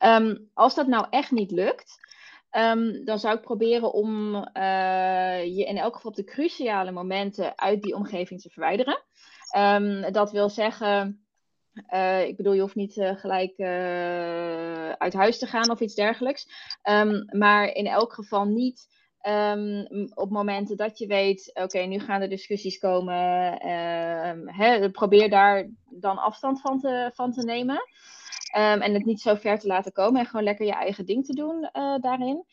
[0.00, 2.07] Um, als dat nou echt niet lukt,
[2.52, 7.58] Um, dan zou ik proberen om uh, je in elk geval op de cruciale momenten
[7.58, 9.02] uit die omgeving te verwijderen.
[9.56, 11.24] Um, dat wil zeggen,
[11.94, 13.60] uh, ik bedoel, je hoeft niet uh, gelijk
[14.98, 16.48] uit huis te gaan of iets dergelijks.
[16.90, 18.96] Um, maar in elk geval niet
[20.14, 23.58] op momenten dat je weet, oké, nu gaan er discussies komen.
[24.92, 27.80] Probeer daar dan afstand van te, van te nemen.
[28.56, 31.24] Um, en het niet zo ver te laten komen en gewoon lekker je eigen ding
[31.24, 32.44] te doen uh, daarin.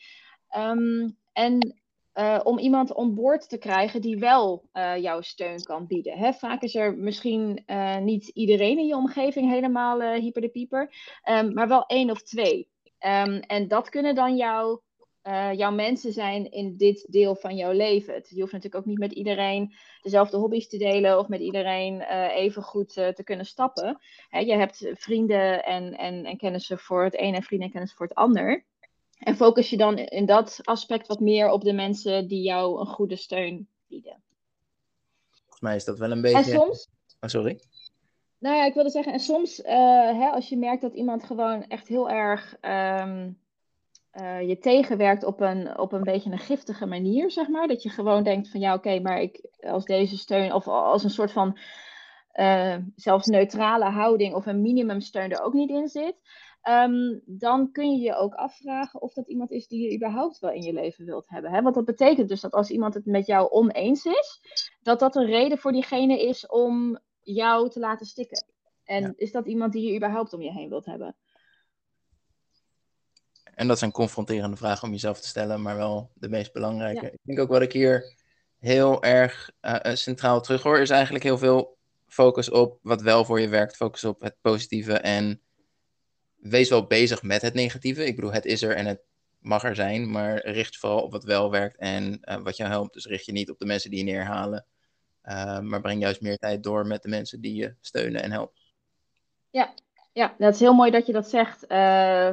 [0.56, 1.76] Um, en
[2.14, 6.18] uh, om iemand on boord te krijgen die wel uh, jouw steun kan bieden.
[6.18, 6.32] Hè?
[6.32, 7.64] Vaak is er misschien
[8.00, 10.94] niet iedereen in je omgeving helemaal hyper de pieper,
[11.30, 12.68] um, maar wel één of twee.
[13.46, 14.82] en dat kunnen dan jouw
[15.26, 18.14] uh, jouw mensen zijn in dit deel van jouw leven.
[18.14, 22.36] Je hoeft natuurlijk ook niet met iedereen dezelfde hobby's te delen of met iedereen uh,
[22.36, 23.98] even goed uh, te kunnen stappen.
[24.28, 27.98] Hè, je hebt vrienden en, en, en kennissen voor het een en vrienden en kennissen
[27.98, 28.64] voor het ander.
[29.18, 32.86] En focus je dan in dat aspect wat meer op de mensen die jou een
[32.86, 34.22] goede steun bieden.
[35.32, 36.36] Volgens mij is dat wel een beetje.
[36.36, 36.88] En soms.
[37.20, 37.60] Oh, sorry.
[38.38, 41.62] Nou ja, ik wilde zeggen, en soms eh, hè, als je merkt dat iemand gewoon
[41.62, 43.30] echt heel erg ehm,
[44.16, 47.68] eh, je tegenwerkt op een, op een beetje een giftige manier, zeg maar.
[47.68, 51.10] Dat je gewoon denkt van ja, oké, maar ik als deze steun, of als een
[51.10, 51.58] soort van
[52.34, 56.20] uh, zelfs neutrale houding of een minimumsteun er ook niet in zit.
[56.62, 60.50] Ehm, dan kun je je ook afvragen of dat iemand is die je überhaupt wel
[60.50, 61.52] in je leven wilt hebben.
[61.52, 61.62] Hè?
[61.62, 64.40] Want dat betekent dus dat als iemand het met jou oneens is,
[64.82, 68.44] dat dat een reden voor diegene is om jou te laten stikken.
[68.84, 71.16] En is dat iemand die je überhaupt om je heen wilt hebben?
[73.56, 77.06] En dat een confronterende vraag om jezelf te stellen, maar wel de meest belangrijke.
[77.06, 78.14] Ik denk ook wat ik hier
[78.58, 83.40] heel erg uh, centraal terug hoor, is eigenlijk heel veel focus op wat wel voor
[83.40, 83.76] je werkt.
[83.76, 85.40] Focus op het positieve en
[86.36, 88.06] wees wel bezig met het negatieve.
[88.06, 89.00] Ik bedoel, het is er en het
[89.38, 92.92] mag er zijn, maar richt vooral op wat wel werkt en uh, wat jou helpt.
[92.94, 94.66] Dus richt je niet op de mensen die je neerhalen,
[95.24, 98.60] uh, maar breng juist meer tijd door met de mensen die je steunen en helpen.
[99.50, 99.74] Ja,
[100.16, 101.62] ja, dat is heel mooi dat je dat zegt.
[101.62, 101.68] Uh,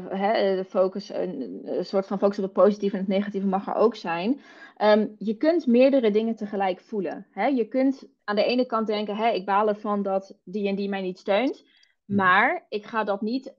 [0.09, 3.67] hè, de focus, een, een, soort van focus op het positieve en het negatieve mag
[3.67, 4.41] er ook zijn.
[4.77, 7.27] Um, je kunt meerdere dingen tegelijk voelen.
[7.31, 7.45] Hè?
[7.45, 10.89] Je kunt aan de ene kant denken, hè, ik baal ervan dat die en die
[10.89, 11.65] mij niet steunt.
[12.05, 13.55] Maar ik ga dat niet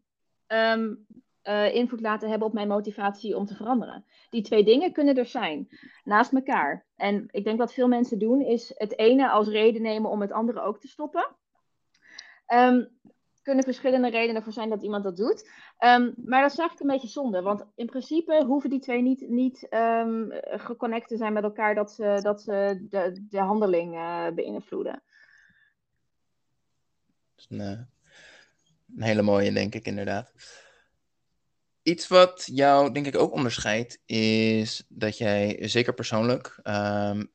[0.46, 1.06] um,
[1.42, 4.04] uh, invloed laten hebben op mijn motivatie om te veranderen.
[4.30, 5.68] Die twee dingen kunnen er zijn,
[6.04, 6.86] naast elkaar.
[6.96, 10.32] En ik denk wat veel mensen doen, is het ene als reden nemen om het
[10.32, 11.26] andere ook te stoppen.
[12.54, 12.93] Um,
[13.44, 15.50] kunnen verschillende redenen voor zijn dat iemand dat doet.
[15.78, 17.42] Um, maar dat is eigenlijk een beetje zonde.
[17.42, 21.92] Want in principe hoeven die twee niet, niet um, geconnect te zijn met elkaar dat
[21.92, 25.02] ze, dat ze de, de handeling uh, beïnvloeden.
[27.34, 30.32] Dat is een, een hele mooie, denk ik, inderdaad.
[31.82, 37.30] Iets wat jou, denk ik, ook onderscheidt, is dat jij zeker persoonlijk um,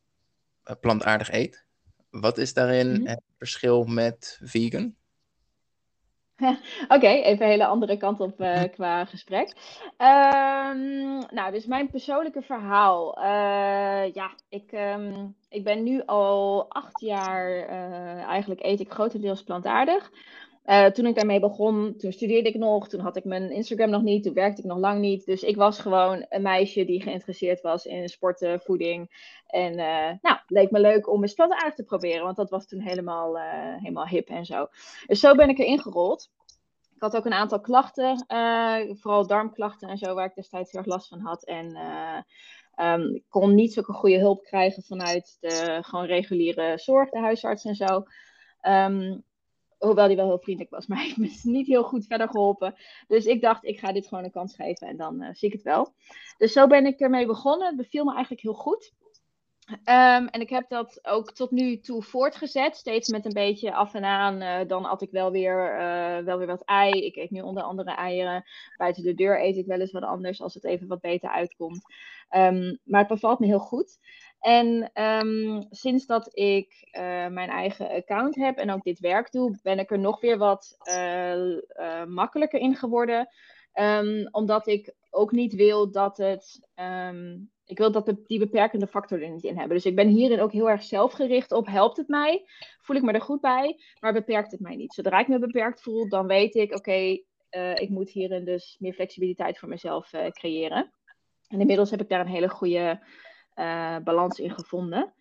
[0.79, 1.65] plantaardig eet.
[2.09, 3.07] Wat is daarin mm -hmm.
[3.07, 4.97] het verschil met vegan?
[6.83, 9.47] Oké, okay, even een hele andere kant op uh, qua gesprek.
[9.97, 13.17] Um, nou, dus mijn persoonlijke verhaal.
[13.17, 19.43] Uh, ja, ik, um, ik ben nu al acht jaar, uh, eigenlijk eet ik grotendeels
[19.43, 20.11] plantaardig.
[20.93, 24.23] Toen ik daarmee begon, toen studeerde ik nog, toen had ik mijn Instagram nog niet,
[24.23, 25.25] toen werkte ik nog lang niet.
[25.25, 29.09] Dus ik was gewoon een meisje die geïnteresseerd was in sporten, voeding.
[29.45, 32.81] En nou, het leek me leuk om eens plantaardig te proberen, want dat was toen
[32.81, 33.37] helemaal,
[33.77, 34.67] helemaal hip en zo.
[35.05, 36.29] Dus zo ben ik erin gerold.
[36.95, 38.25] Ik had ook een aantal klachten,
[38.99, 41.45] vooral darmklachten en zo, waar ik destijds heel erg last van had.
[41.45, 41.77] En
[43.13, 47.75] ik kon niet zulke goede hulp krijgen vanuit de gewoon reguliere zorg, de huisarts en
[47.75, 48.03] zo.
[48.61, 49.23] Um,
[49.79, 52.75] hoewel die wel heel vriendelijk was, maar hij heeft me niet heel goed verder geholpen.
[53.07, 55.53] Dus ik dacht, ik ga dit gewoon een kans geven en dan uh, zie ik
[55.53, 55.93] het wel.
[56.37, 57.67] Dus zo ben ik ermee begonnen.
[57.67, 58.93] Het beviel me eigenlijk heel goed.
[59.71, 62.75] Um, en ik heb dat ook tot nu toe voortgezet.
[62.75, 64.41] Steeds met een beetje af en aan.
[64.41, 66.91] Uh, dan at ik wel weer, uh, wel weer wat ei.
[66.91, 68.43] Ik eet nu onder andere eieren.
[68.77, 71.81] Buiten de deur eet ik wel eens wat anders als het even wat beter uitkomt.
[72.35, 73.97] Um, maar het bevalt me heel goed.
[74.39, 79.59] En um, sinds dat ik uh, mijn eigen account heb en ook dit werk doe,
[79.63, 80.77] ben ik er nog weer wat
[82.07, 83.29] makkelijker in geworden.
[84.31, 86.67] omdat ik ook niet wil dat het
[87.69, 89.75] ik wil dat die beperkende factor er niet in hebben.
[89.75, 91.67] Dus ik ben hierin ook heel erg zelfgericht op.
[91.67, 92.45] Helpt het mij?
[92.81, 93.79] Voel ik me er goed bij?
[93.99, 94.93] Maar beperkt het mij niet?
[94.93, 98.93] Zodra ik me beperkt voel, dan weet ik, oké, uh, ik moet hierin dus meer
[98.93, 100.93] flexibiliteit voor mezelf uh, creëren.
[101.47, 103.03] En inmiddels heb ik daar een hele goede
[103.55, 105.13] uh, balans in gevonden.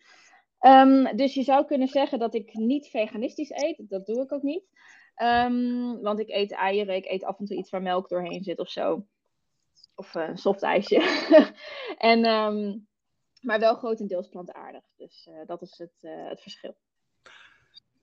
[0.60, 3.82] Um, dus je zou kunnen zeggen dat ik niet veganistisch eet.
[3.88, 4.64] Dat doe ik ook niet.
[5.22, 8.58] Um, want ik eet eieren, ik eet af en toe iets waar melk doorheen zit
[8.58, 9.06] of zo.
[9.98, 11.00] Of uh, een soft ijsje.
[12.10, 12.86] en, um,
[13.40, 14.82] maar wel grotendeels plantaardig.
[14.96, 16.76] Dus uh, dat is het, uh, het verschil.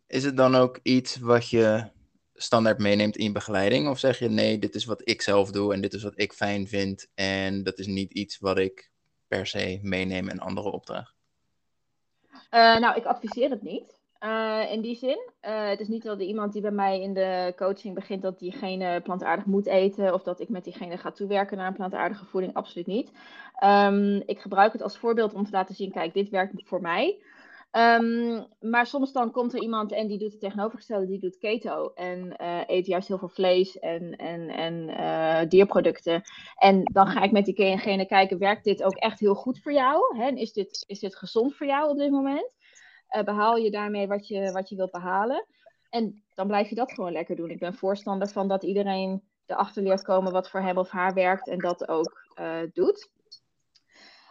[0.07, 1.89] Is het dan ook iets wat je
[2.33, 3.89] standaard meeneemt in begeleiding?
[3.89, 6.33] Of zeg je nee, dit is wat ik zelf doe en dit is wat ik
[6.33, 8.91] fijn vind en dat is niet iets wat ik
[9.27, 11.13] per se meeneem en anderen opdraag?
[12.49, 13.94] nou, ik adviseer het niet.
[14.25, 15.31] Uh, in die zin.
[15.41, 19.01] Uh, het is niet dat iemand die bij mij in de coaching begint dat diegene
[19.01, 22.53] plantaardig moet eten of dat ik met diegene ga toewerken naar een plantaardige voeding.
[22.53, 23.11] Absoluut niet.
[23.63, 27.23] Um, ik gebruik het als voorbeeld om te laten zien, kijk, dit werkt voor mij.
[27.71, 31.91] Um, maar soms dan komt er iemand en die doet het tegenovergestelde, die doet keto
[31.93, 36.21] en uh, eet juist heel veel vlees en, en, en dierproducten.
[36.55, 40.17] En dan ga ik met diegene kijken, werkt dit ook echt heel goed voor jou?
[40.17, 40.27] Hè?
[40.27, 42.53] En is dit, is dit gezond voor jou op dit moment?
[43.15, 45.45] Uh, behaal je daarmee wat je, wat je wilt behalen.
[45.89, 47.49] En dan blijf je dat gewoon lekker doen.
[47.49, 51.47] Ik ben voorstander van dat iedereen erachter leert komen wat voor hem of haar werkt
[51.47, 53.09] en dat ook uh, doet.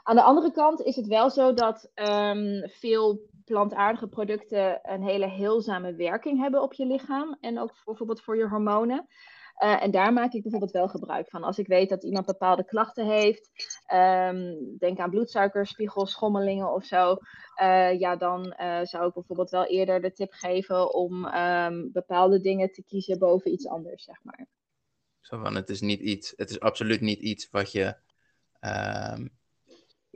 [0.03, 5.27] Aan de andere kant is het wel zo dat um, veel plantaardige producten een hele
[5.29, 9.09] heelzame werking hebben op je lichaam en ook bijvoorbeeld voor je hormonen.
[9.63, 11.43] Uh, en daar maak ik bijvoorbeeld wel gebruik van.
[11.43, 13.51] Als ik weet dat iemand bepaalde klachten heeft,
[13.95, 17.17] um, denk aan bloedsuikerspiegels, schommelingen of zo,
[17.63, 22.41] uh, ja, dan uh, zou ik bijvoorbeeld wel eerder de tip geven om um, bepaalde
[22.41, 24.47] dingen te kiezen boven iets anders, zeg maar.
[25.21, 27.97] Zo van, het is niet iets, het is absoluut niet iets wat je
[28.61, 29.31] um,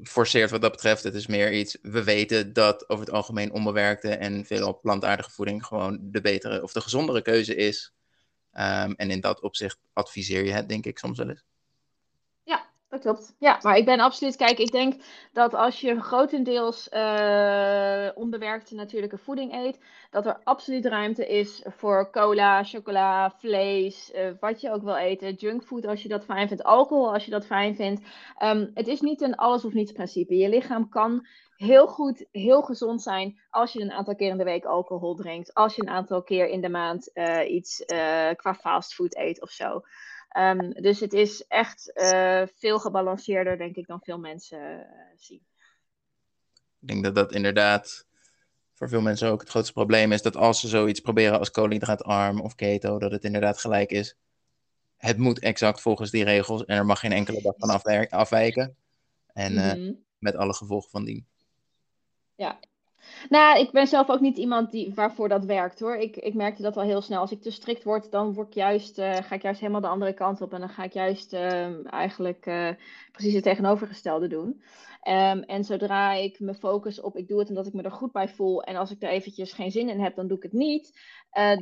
[0.03, 1.03] forceert wat dat betreft.
[1.03, 5.65] Het is meer iets, we weten dat over het algemeen onbewerkte en veelal plantaardige voeding
[5.65, 7.93] gewoon de betere of de gezondere keuze is.
[8.53, 11.45] Um, en in dat opzicht adviseer je het, denk ik, soms wel eens.
[12.43, 13.35] Ja, dat klopt.
[13.39, 19.19] Ja, maar ik ben absoluut, kijk, ik denk dat als je grotendeels uh, onbewerkte natuurlijke
[19.19, 19.79] voeding eet,
[20.11, 25.35] dat er absoluut ruimte is voor cola, chocola, vlees, uh, wat je ook wil eten,
[25.35, 28.01] junkfood als je dat fijn vindt, alcohol als je dat fijn vindt.
[28.43, 30.37] Um, het is niet een alles of niets principe.
[30.37, 34.45] Je lichaam kan heel goed, heel gezond zijn als je een aantal keer in de
[34.45, 35.55] week alcohol drinkt.
[35.55, 39.51] Als je een aantal keer in de maand uh, iets uh, qua fastfood eet of
[39.51, 39.81] zo.
[40.39, 41.93] Um, dus het is echt
[42.55, 44.87] veel gebalanceerder, denk ik, dan veel mensen
[45.17, 45.47] zien.
[46.81, 48.08] Ik denk dat dat inderdaad
[48.79, 50.23] voor veel mensen ook het grootste probleem is.
[50.23, 54.17] Dat als ze zoiets proberen als koolhydraatarm of keto, dat het inderdaad gelijk is.
[54.97, 58.77] Het moet exact volgens die regels en er mag geen enkele dag van afwijken.
[59.33, 60.05] En mm -hmm.
[60.19, 61.27] met alle gevolgen van dien.
[62.35, 62.59] Ja.
[63.29, 65.97] Nou, ik ben zelf ook niet iemand die, waarvoor dat werkt hoor.
[65.97, 67.21] Ik, ik merkte dat wel heel snel.
[67.21, 69.89] Als ik te strikt word, dan word ik juist, uh, ga ik juist helemaal de
[69.89, 70.53] andere kant op.
[70.53, 72.69] En dan ga ik juist uh, eigenlijk uh,
[73.13, 74.63] precies het tegenovergestelde doen.
[75.03, 78.13] Um, en zodra ik me focus op, ik doe het omdat ik me er goed
[78.13, 78.63] bij voel.
[78.63, 81.01] En als ik er eventjes geen zin in heb, dan doe ik het niet.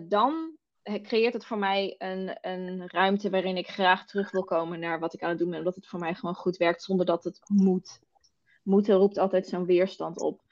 [0.09, 0.57] dan
[1.03, 5.15] creëert het voor mij een, een ruimte waarin ik graag terug wil komen naar wat
[5.15, 5.59] ik aan het doen ben.
[5.59, 8.01] Omdat het voor mij gewoon goed werkt zonder dat het moet.
[8.63, 10.43] Moeten roept altijd zo'n weerstand op.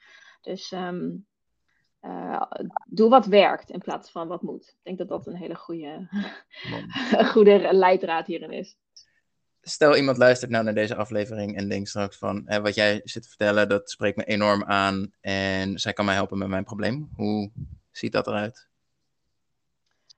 [0.41, 1.25] Dus um,
[2.01, 2.41] uh,
[2.85, 4.67] doe wat werkt in plaats van wat moet.
[4.67, 6.07] Ik denk dat dat een hele goede,
[7.33, 8.77] goede leidraad hierin is.
[9.67, 13.21] Stel iemand luistert nou naar deze aflevering en denkt straks van hè, wat jij zit
[13.21, 17.09] te vertellen, dat spreekt me enorm aan en zij kan mij helpen met mijn probleem.
[17.15, 17.51] Hoe
[17.91, 18.67] ziet dat eruit?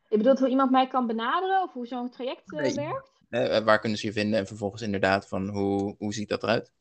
[0.10, 2.76] Je bedoelt hoe iemand mij kan benaderen of hoe zo'n traject uh, nee.
[2.76, 3.12] werkt?
[3.30, 6.72] Uh, waar kunnen ze je vinden en vervolgens inderdaad van hoe, hoe ziet dat eruit?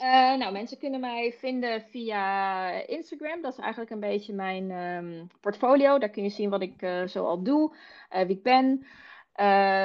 [0.00, 3.42] Uh, nou, mensen kunnen mij vinden via Instagram.
[3.42, 5.98] Dat is eigenlijk een beetje mijn um, portfolio.
[5.98, 7.74] Daar kun je zien wat ik zo al doe,
[8.10, 8.86] wie ik ben,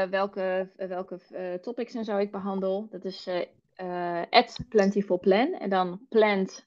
[0.09, 1.19] welke, welke
[1.61, 2.87] topics en zo ik behandel.
[2.89, 3.29] Dat is
[4.29, 5.19] at Plentiful
[5.59, 6.65] En dan plant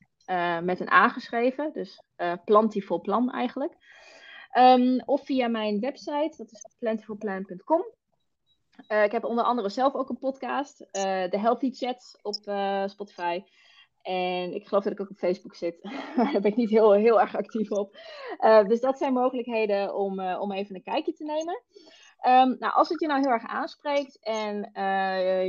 [0.63, 1.73] met een A geschreven.
[1.73, 2.03] Dus
[2.45, 3.77] Plantiful Plan eigenlijk.
[4.59, 7.85] Um, of via mijn website, dat is plentifulplan.com.
[8.89, 10.87] Ik heb onder andere zelf ook een podcast, uh,
[11.31, 12.35] de Healthy Chats op
[12.87, 13.43] Spotify.
[14.03, 15.83] En ik geloof dat ik ook op Facebook zit.
[16.17, 17.97] Daar ben ik niet heel, heel erg actief op.
[18.67, 21.63] dus dat zijn mogelijkheden om, om even een kijkje te nemen.
[22.23, 24.71] Um, nou, als het je nou heel erg aanspreekt en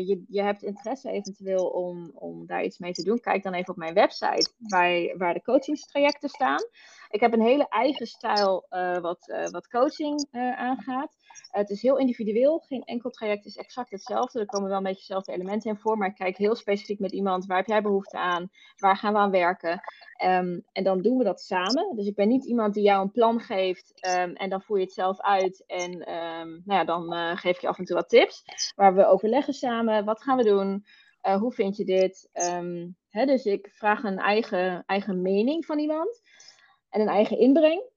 [0.06, 3.70] je, je hebt interesse eventueel om, om daar iets mee te doen, kijk dan even
[3.70, 6.64] op mijn website waar, waar de coachingstrajecten staan.
[7.10, 8.66] Ik heb een hele eigen stijl
[9.02, 11.16] wat, wat coaching aangaat.
[11.52, 12.60] Het is heel individueel.
[12.60, 14.40] Geen enkel traject is exact hetzelfde.
[14.40, 15.98] Er komen wel een beetje dezelfde elementen in voor.
[15.98, 17.46] Maar ik kijk heel specifiek met iemand.
[17.46, 18.50] Waar heb jij behoefte aan?
[18.78, 19.82] Waar gaan we aan werken?
[20.24, 21.96] Um, en dan doen we dat samen.
[21.96, 24.08] Dus ik ben niet iemand die jou een plan geeft.
[24.08, 25.64] Um, en dan voer je het zelf uit.
[25.66, 28.44] En um, nou ja, dan uh, geef ik je af en toe wat tips.
[28.76, 30.06] Maar we overleggen samen.
[30.06, 30.86] Wat gaan we doen?
[31.24, 32.30] Uh, hoe vind je dit?
[33.10, 36.22] Hè, dus ik vraag een eigen, eigen mening van iemand.
[36.90, 37.96] En een eigen inbreng.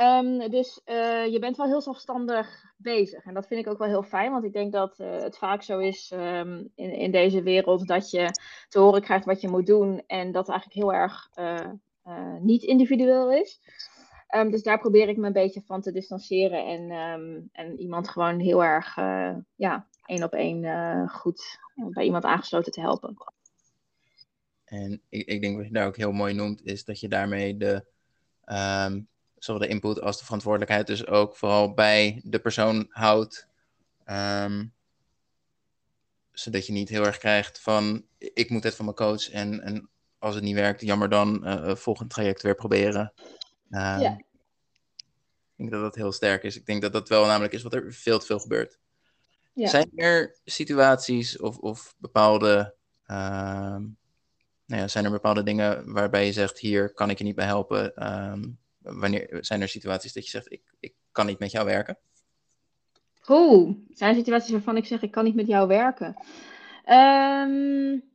[0.00, 3.24] Um, dus uh, je bent wel heel zelfstandig bezig.
[3.24, 5.62] En dat vind ik ook wel heel fijn, want ik denk dat uh, het vaak
[5.62, 8.30] zo is um, in, in deze wereld dat je
[8.68, 13.32] te horen krijgt wat je moet doen en dat eigenlijk heel erg uh, niet individueel
[13.32, 13.60] is.
[14.34, 16.90] Um, dus daar probeer ik me een beetje van te distancieren en,
[17.52, 18.96] en iemand gewoon heel erg
[19.54, 23.16] ja, één op één goed bij iemand aangesloten te helpen.
[24.64, 27.56] En ik, ik denk wat je daar ook heel mooi noemt, is dat je daarmee
[27.56, 27.84] de
[29.44, 33.46] zowel de input als de verantwoordelijkheid dus ook vooral bij de persoon houdt.
[34.06, 34.72] Um,
[36.32, 39.88] zodat je niet heel erg krijgt van ik moet het van mijn coach en, en
[40.18, 43.12] als het niet werkt, jammer dan, uh, volgend traject weer proberen.
[43.70, 44.16] Um, ja.
[45.56, 46.56] Ik denk dat dat heel sterk is.
[46.56, 48.78] Ik denk dat dat wel namelijk is wat er veel te veel gebeurt.
[49.52, 49.68] Ja.
[49.68, 52.74] Zijn er situaties of, of bepaalde,
[53.06, 53.16] uh,
[54.66, 57.46] nou ja, zijn er bepaalde dingen waarbij je zegt, hier kan ik je niet bij
[57.46, 61.66] helpen, um, wanneer zijn er situaties dat je zegt, ik, ik kan niet met jou
[61.66, 61.98] werken?
[63.28, 66.16] Oeh, zijn situaties waarvan ik zeg, ik kan niet met jou werken?
[66.86, 68.11] Um,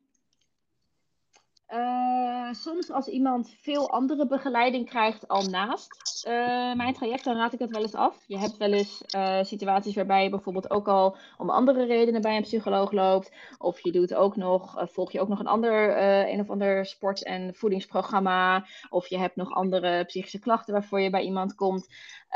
[1.74, 7.54] Uh, soms als iemand veel andere begeleiding krijgt al naast uh, mijn traject, dan raad
[7.54, 8.24] ik het wel eens af.
[8.28, 12.36] Je hebt wel eens uh, situaties waarbij je bijvoorbeeld ook al om andere redenen bij
[12.36, 13.32] een psycholoog loopt.
[13.58, 15.98] Of je doet ook nog, volg je ook nog een ander,
[16.32, 18.66] een of ander sport- en voedingsprogramma.
[18.90, 21.88] Of je hebt nog andere psychische klachten waarvoor je bij iemand komt.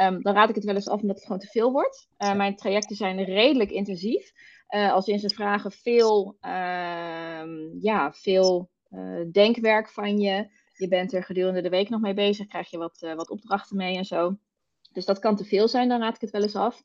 [0.01, 2.07] Um, dan raad ik het wel eens af omdat het gewoon te veel wordt.
[2.17, 4.31] Mijn trajecten zijn redelijk intensief.
[4.67, 8.70] als in ze vragen veel, ehm, ja, veel
[9.31, 10.49] denkwerk van je.
[10.73, 13.77] Je bent er gedurende de week nog mee bezig, krijg je wat, uh, wat opdrachten
[13.77, 14.37] mee en zo.
[14.93, 16.83] Dus dat kan te veel zijn, dan raad ik het wel eens af.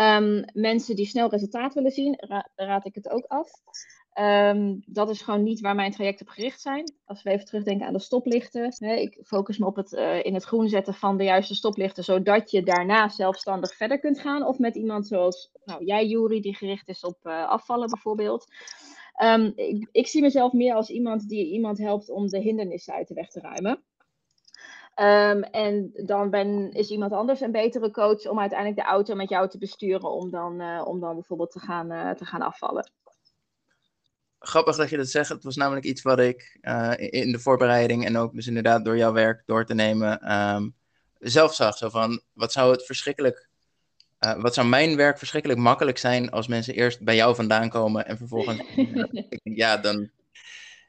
[0.00, 3.50] Um, mensen die snel resultaat willen zien, ra raad ik het ook af.
[4.20, 6.92] Um, dat is gewoon niet waar mijn trajecten op gericht zijn.
[7.04, 8.74] Als we even terugdenken aan de stoplichten.
[8.78, 12.04] Hè, ik focus me op het uh, in het groen zetten van de juiste stoplichten,
[12.04, 14.46] zodat je daarna zelfstandig verder kunt gaan.
[14.46, 18.46] Of met iemand zoals nou, jij, Juri, die gericht is op afvallen bijvoorbeeld.
[19.22, 19.52] Um,
[19.92, 23.28] ik, zie mezelf meer als iemand die iemand helpt om de hindernissen uit de weg
[23.28, 23.82] te ruimen.
[24.96, 29.28] Um, en dan ben, is iemand anders een betere coach om uiteindelijk de auto met
[29.28, 32.90] jou te besturen, om dan, uh, om dan bijvoorbeeld te gaan, uh, te gaan afvallen.
[34.38, 35.28] Grappig dat je dat zegt.
[35.28, 38.96] Het was namelijk iets wat ik uh, in de voorbereiding en ook dus inderdaad door
[38.96, 40.74] jouw werk door te nemen um,
[41.18, 41.76] zelf zag.
[41.76, 43.47] Zo van, wat zou het verschrikkelijk
[44.20, 48.06] uh, wat zou mijn werk verschrikkelijk makkelijk zijn als mensen eerst bij jou vandaan komen
[48.06, 48.62] en vervolgens.
[49.42, 50.10] ja, dan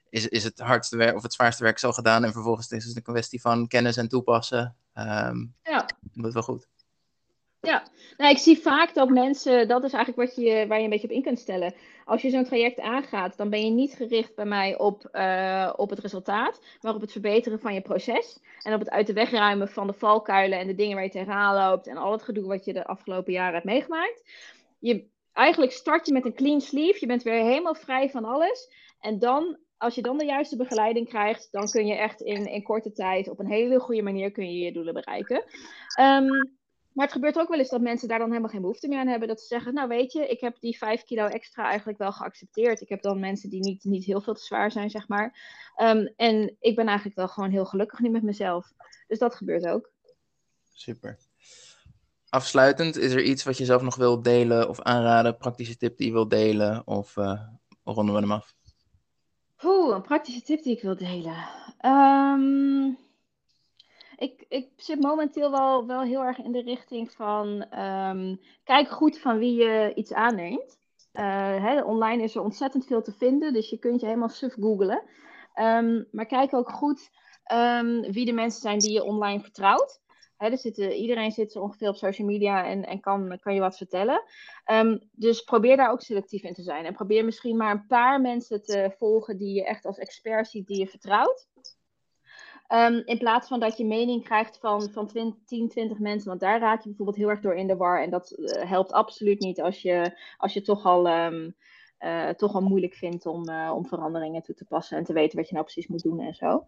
[0.09, 2.23] is, is het hardste werk of het zwaarste werk zo gedaan.
[2.23, 4.75] En vervolgens is het een kwestie van kennis en toepassen.
[4.93, 5.85] Um, ja.
[6.13, 6.67] Dat is wel goed.
[8.19, 11.07] Nou, ik zie vaak dat mensen, dat is eigenlijk wat je, waar je een beetje
[11.07, 11.73] op in kunt stellen.
[12.05, 15.89] Als je zo'n traject aangaat, dan ben je niet gericht bij mij op, uh, op
[15.89, 18.39] het resultaat, maar op het verbeteren van je proces.
[18.61, 21.09] En op het uit de weg ruimen van de valkuilen en de dingen waar je
[21.09, 24.23] tegenaan loopt en al het gedoe wat je de afgelopen jaren hebt meegemaakt.
[24.79, 28.69] Je, eigenlijk start je met een clean sleeve, je bent weer helemaal vrij van alles.
[28.99, 32.63] En dan als je dan de juiste begeleiding krijgt, dan kun je echt in, in
[32.63, 35.43] korte tijd op een hele goede manier kun je, je doelen bereiken.
[35.99, 36.58] Um,
[36.99, 39.07] maar het gebeurt ook wel eens dat mensen daar dan helemaal geen behoefte meer aan
[39.07, 39.27] hebben.
[39.27, 42.81] Dat ze zeggen, nou weet je, ik heb die 5 kilo extra eigenlijk wel geaccepteerd.
[42.81, 45.39] Ik heb dan mensen die niet, niet heel veel te zwaar zijn, zeg maar.
[45.77, 48.71] Um, en ik ben eigenlijk wel gewoon heel gelukkig nu met mezelf.
[49.07, 49.91] Dus dat gebeurt ook.
[50.73, 51.17] Super.
[52.29, 55.37] Afsluitend, is er iets wat je zelf nog wilt delen of aanraden?
[55.37, 56.87] Praktische tip die je wilt delen?
[56.87, 57.41] Of uh,
[57.83, 58.55] ronden we hem af?
[59.63, 61.47] Oeh, een praktische tip die ik wil delen.
[61.81, 63.08] Um
[64.19, 69.19] ik, ik zit momenteel wel, wel heel erg in de richting van um, kijk goed
[69.19, 70.77] van wie je iets aanneemt.
[71.13, 71.23] Uh,
[71.63, 75.03] hè, online is er ontzettend veel te vinden, dus je kunt je helemaal suf googlen.
[75.55, 77.09] Um, maar kijk ook goed
[77.53, 80.01] um, wie de mensen zijn die je online vertrouwt.
[80.37, 83.77] Er zitten, iedereen zit zo ongeveer op social media en, en kan, kan je wat
[83.77, 84.23] vertellen.
[85.11, 86.85] dus probeer daar ook selectief in te zijn.
[86.85, 90.67] En probeer misschien maar een paar mensen te volgen die je echt als expert ziet,
[90.67, 91.47] die je vertrouwt.
[92.73, 96.27] Um, in plaats van dat je mening krijgt van, van 20, 10, 20 mensen.
[96.27, 98.01] Want daar raak je bijvoorbeeld heel erg door in de war.
[98.01, 101.55] En dat uh, helpt absoluut niet als je, als je toch, al, um,
[101.99, 104.97] uh, toch al moeilijk vindt om, uh, om veranderingen toe te passen.
[104.97, 106.65] En te weten wat je nou precies moet doen en zo.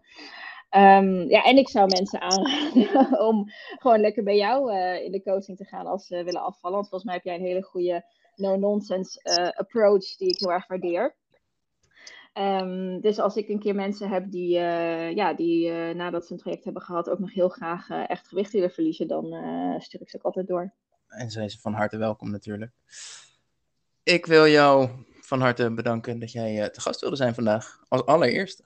[0.76, 3.44] Um, ja, en ik zou mensen aanraden om
[3.78, 4.72] gewoon lekker bij jou
[5.04, 6.76] in de coaching te gaan als ze willen afvallen.
[6.76, 8.04] Want volgens mij heb jij een hele goede
[8.36, 11.16] no-nonsense approach die ik heel erg waardeer.
[12.38, 16.32] Um, dus als ik een keer mensen heb die, uh, ja, die uh, nadat ze
[16.32, 19.24] een traject hebben gehad ook nog heel graag uh, echt gewicht willen verliezen, dan
[19.80, 20.72] stuur ik ze ook altijd door.
[21.08, 22.72] En zijn ze van harte welkom natuurlijk.
[24.02, 24.88] Ik wil jou
[25.20, 28.64] van harte bedanken dat jij te gast wilde zijn vandaag, als allereerste.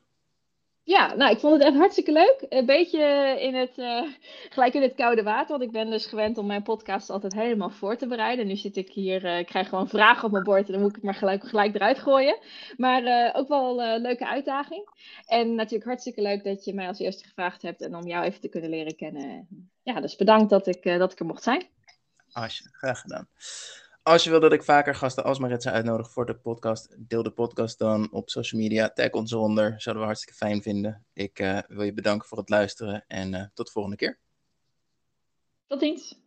[0.87, 2.47] Ja, nou, ik vond het echt hartstikke leuk.
[2.49, 3.01] Een beetje
[3.41, 4.03] in het, uh,
[4.49, 5.49] gelijk in het koude water.
[5.49, 8.47] Want ik ben dus gewend om mijn podcast altijd helemaal voor te bereiden.
[8.47, 10.89] Nu zit ik hier, uh, ik krijg gewoon vragen op mijn bord en dan moet
[10.89, 12.39] ik het maar gelijk, gelijk eruit gooien.
[12.77, 14.89] Maar uh, ook wel een leuke uitdaging.
[15.27, 18.41] En natuurlijk hartstikke leuk dat je mij als eerste gevraagd hebt en om jou even
[18.41, 19.49] te kunnen leren kennen.
[19.83, 21.63] Ja, dus bedankt dat ik, dat ik er mocht zijn.
[22.33, 23.29] Asje, graag gedaan.
[24.07, 27.31] Als je wil dat ik vaker gasten als Maritza uitnodig voor de podcast, deel de
[27.31, 28.91] podcast dan op social media.
[28.91, 31.07] Tag ons eronder, zouden we hartstikke fijn vinden.
[31.13, 34.19] Ik uh, wil je bedanken voor het luisteren en uh, tot de volgende keer.
[35.67, 36.26] Tot ziens.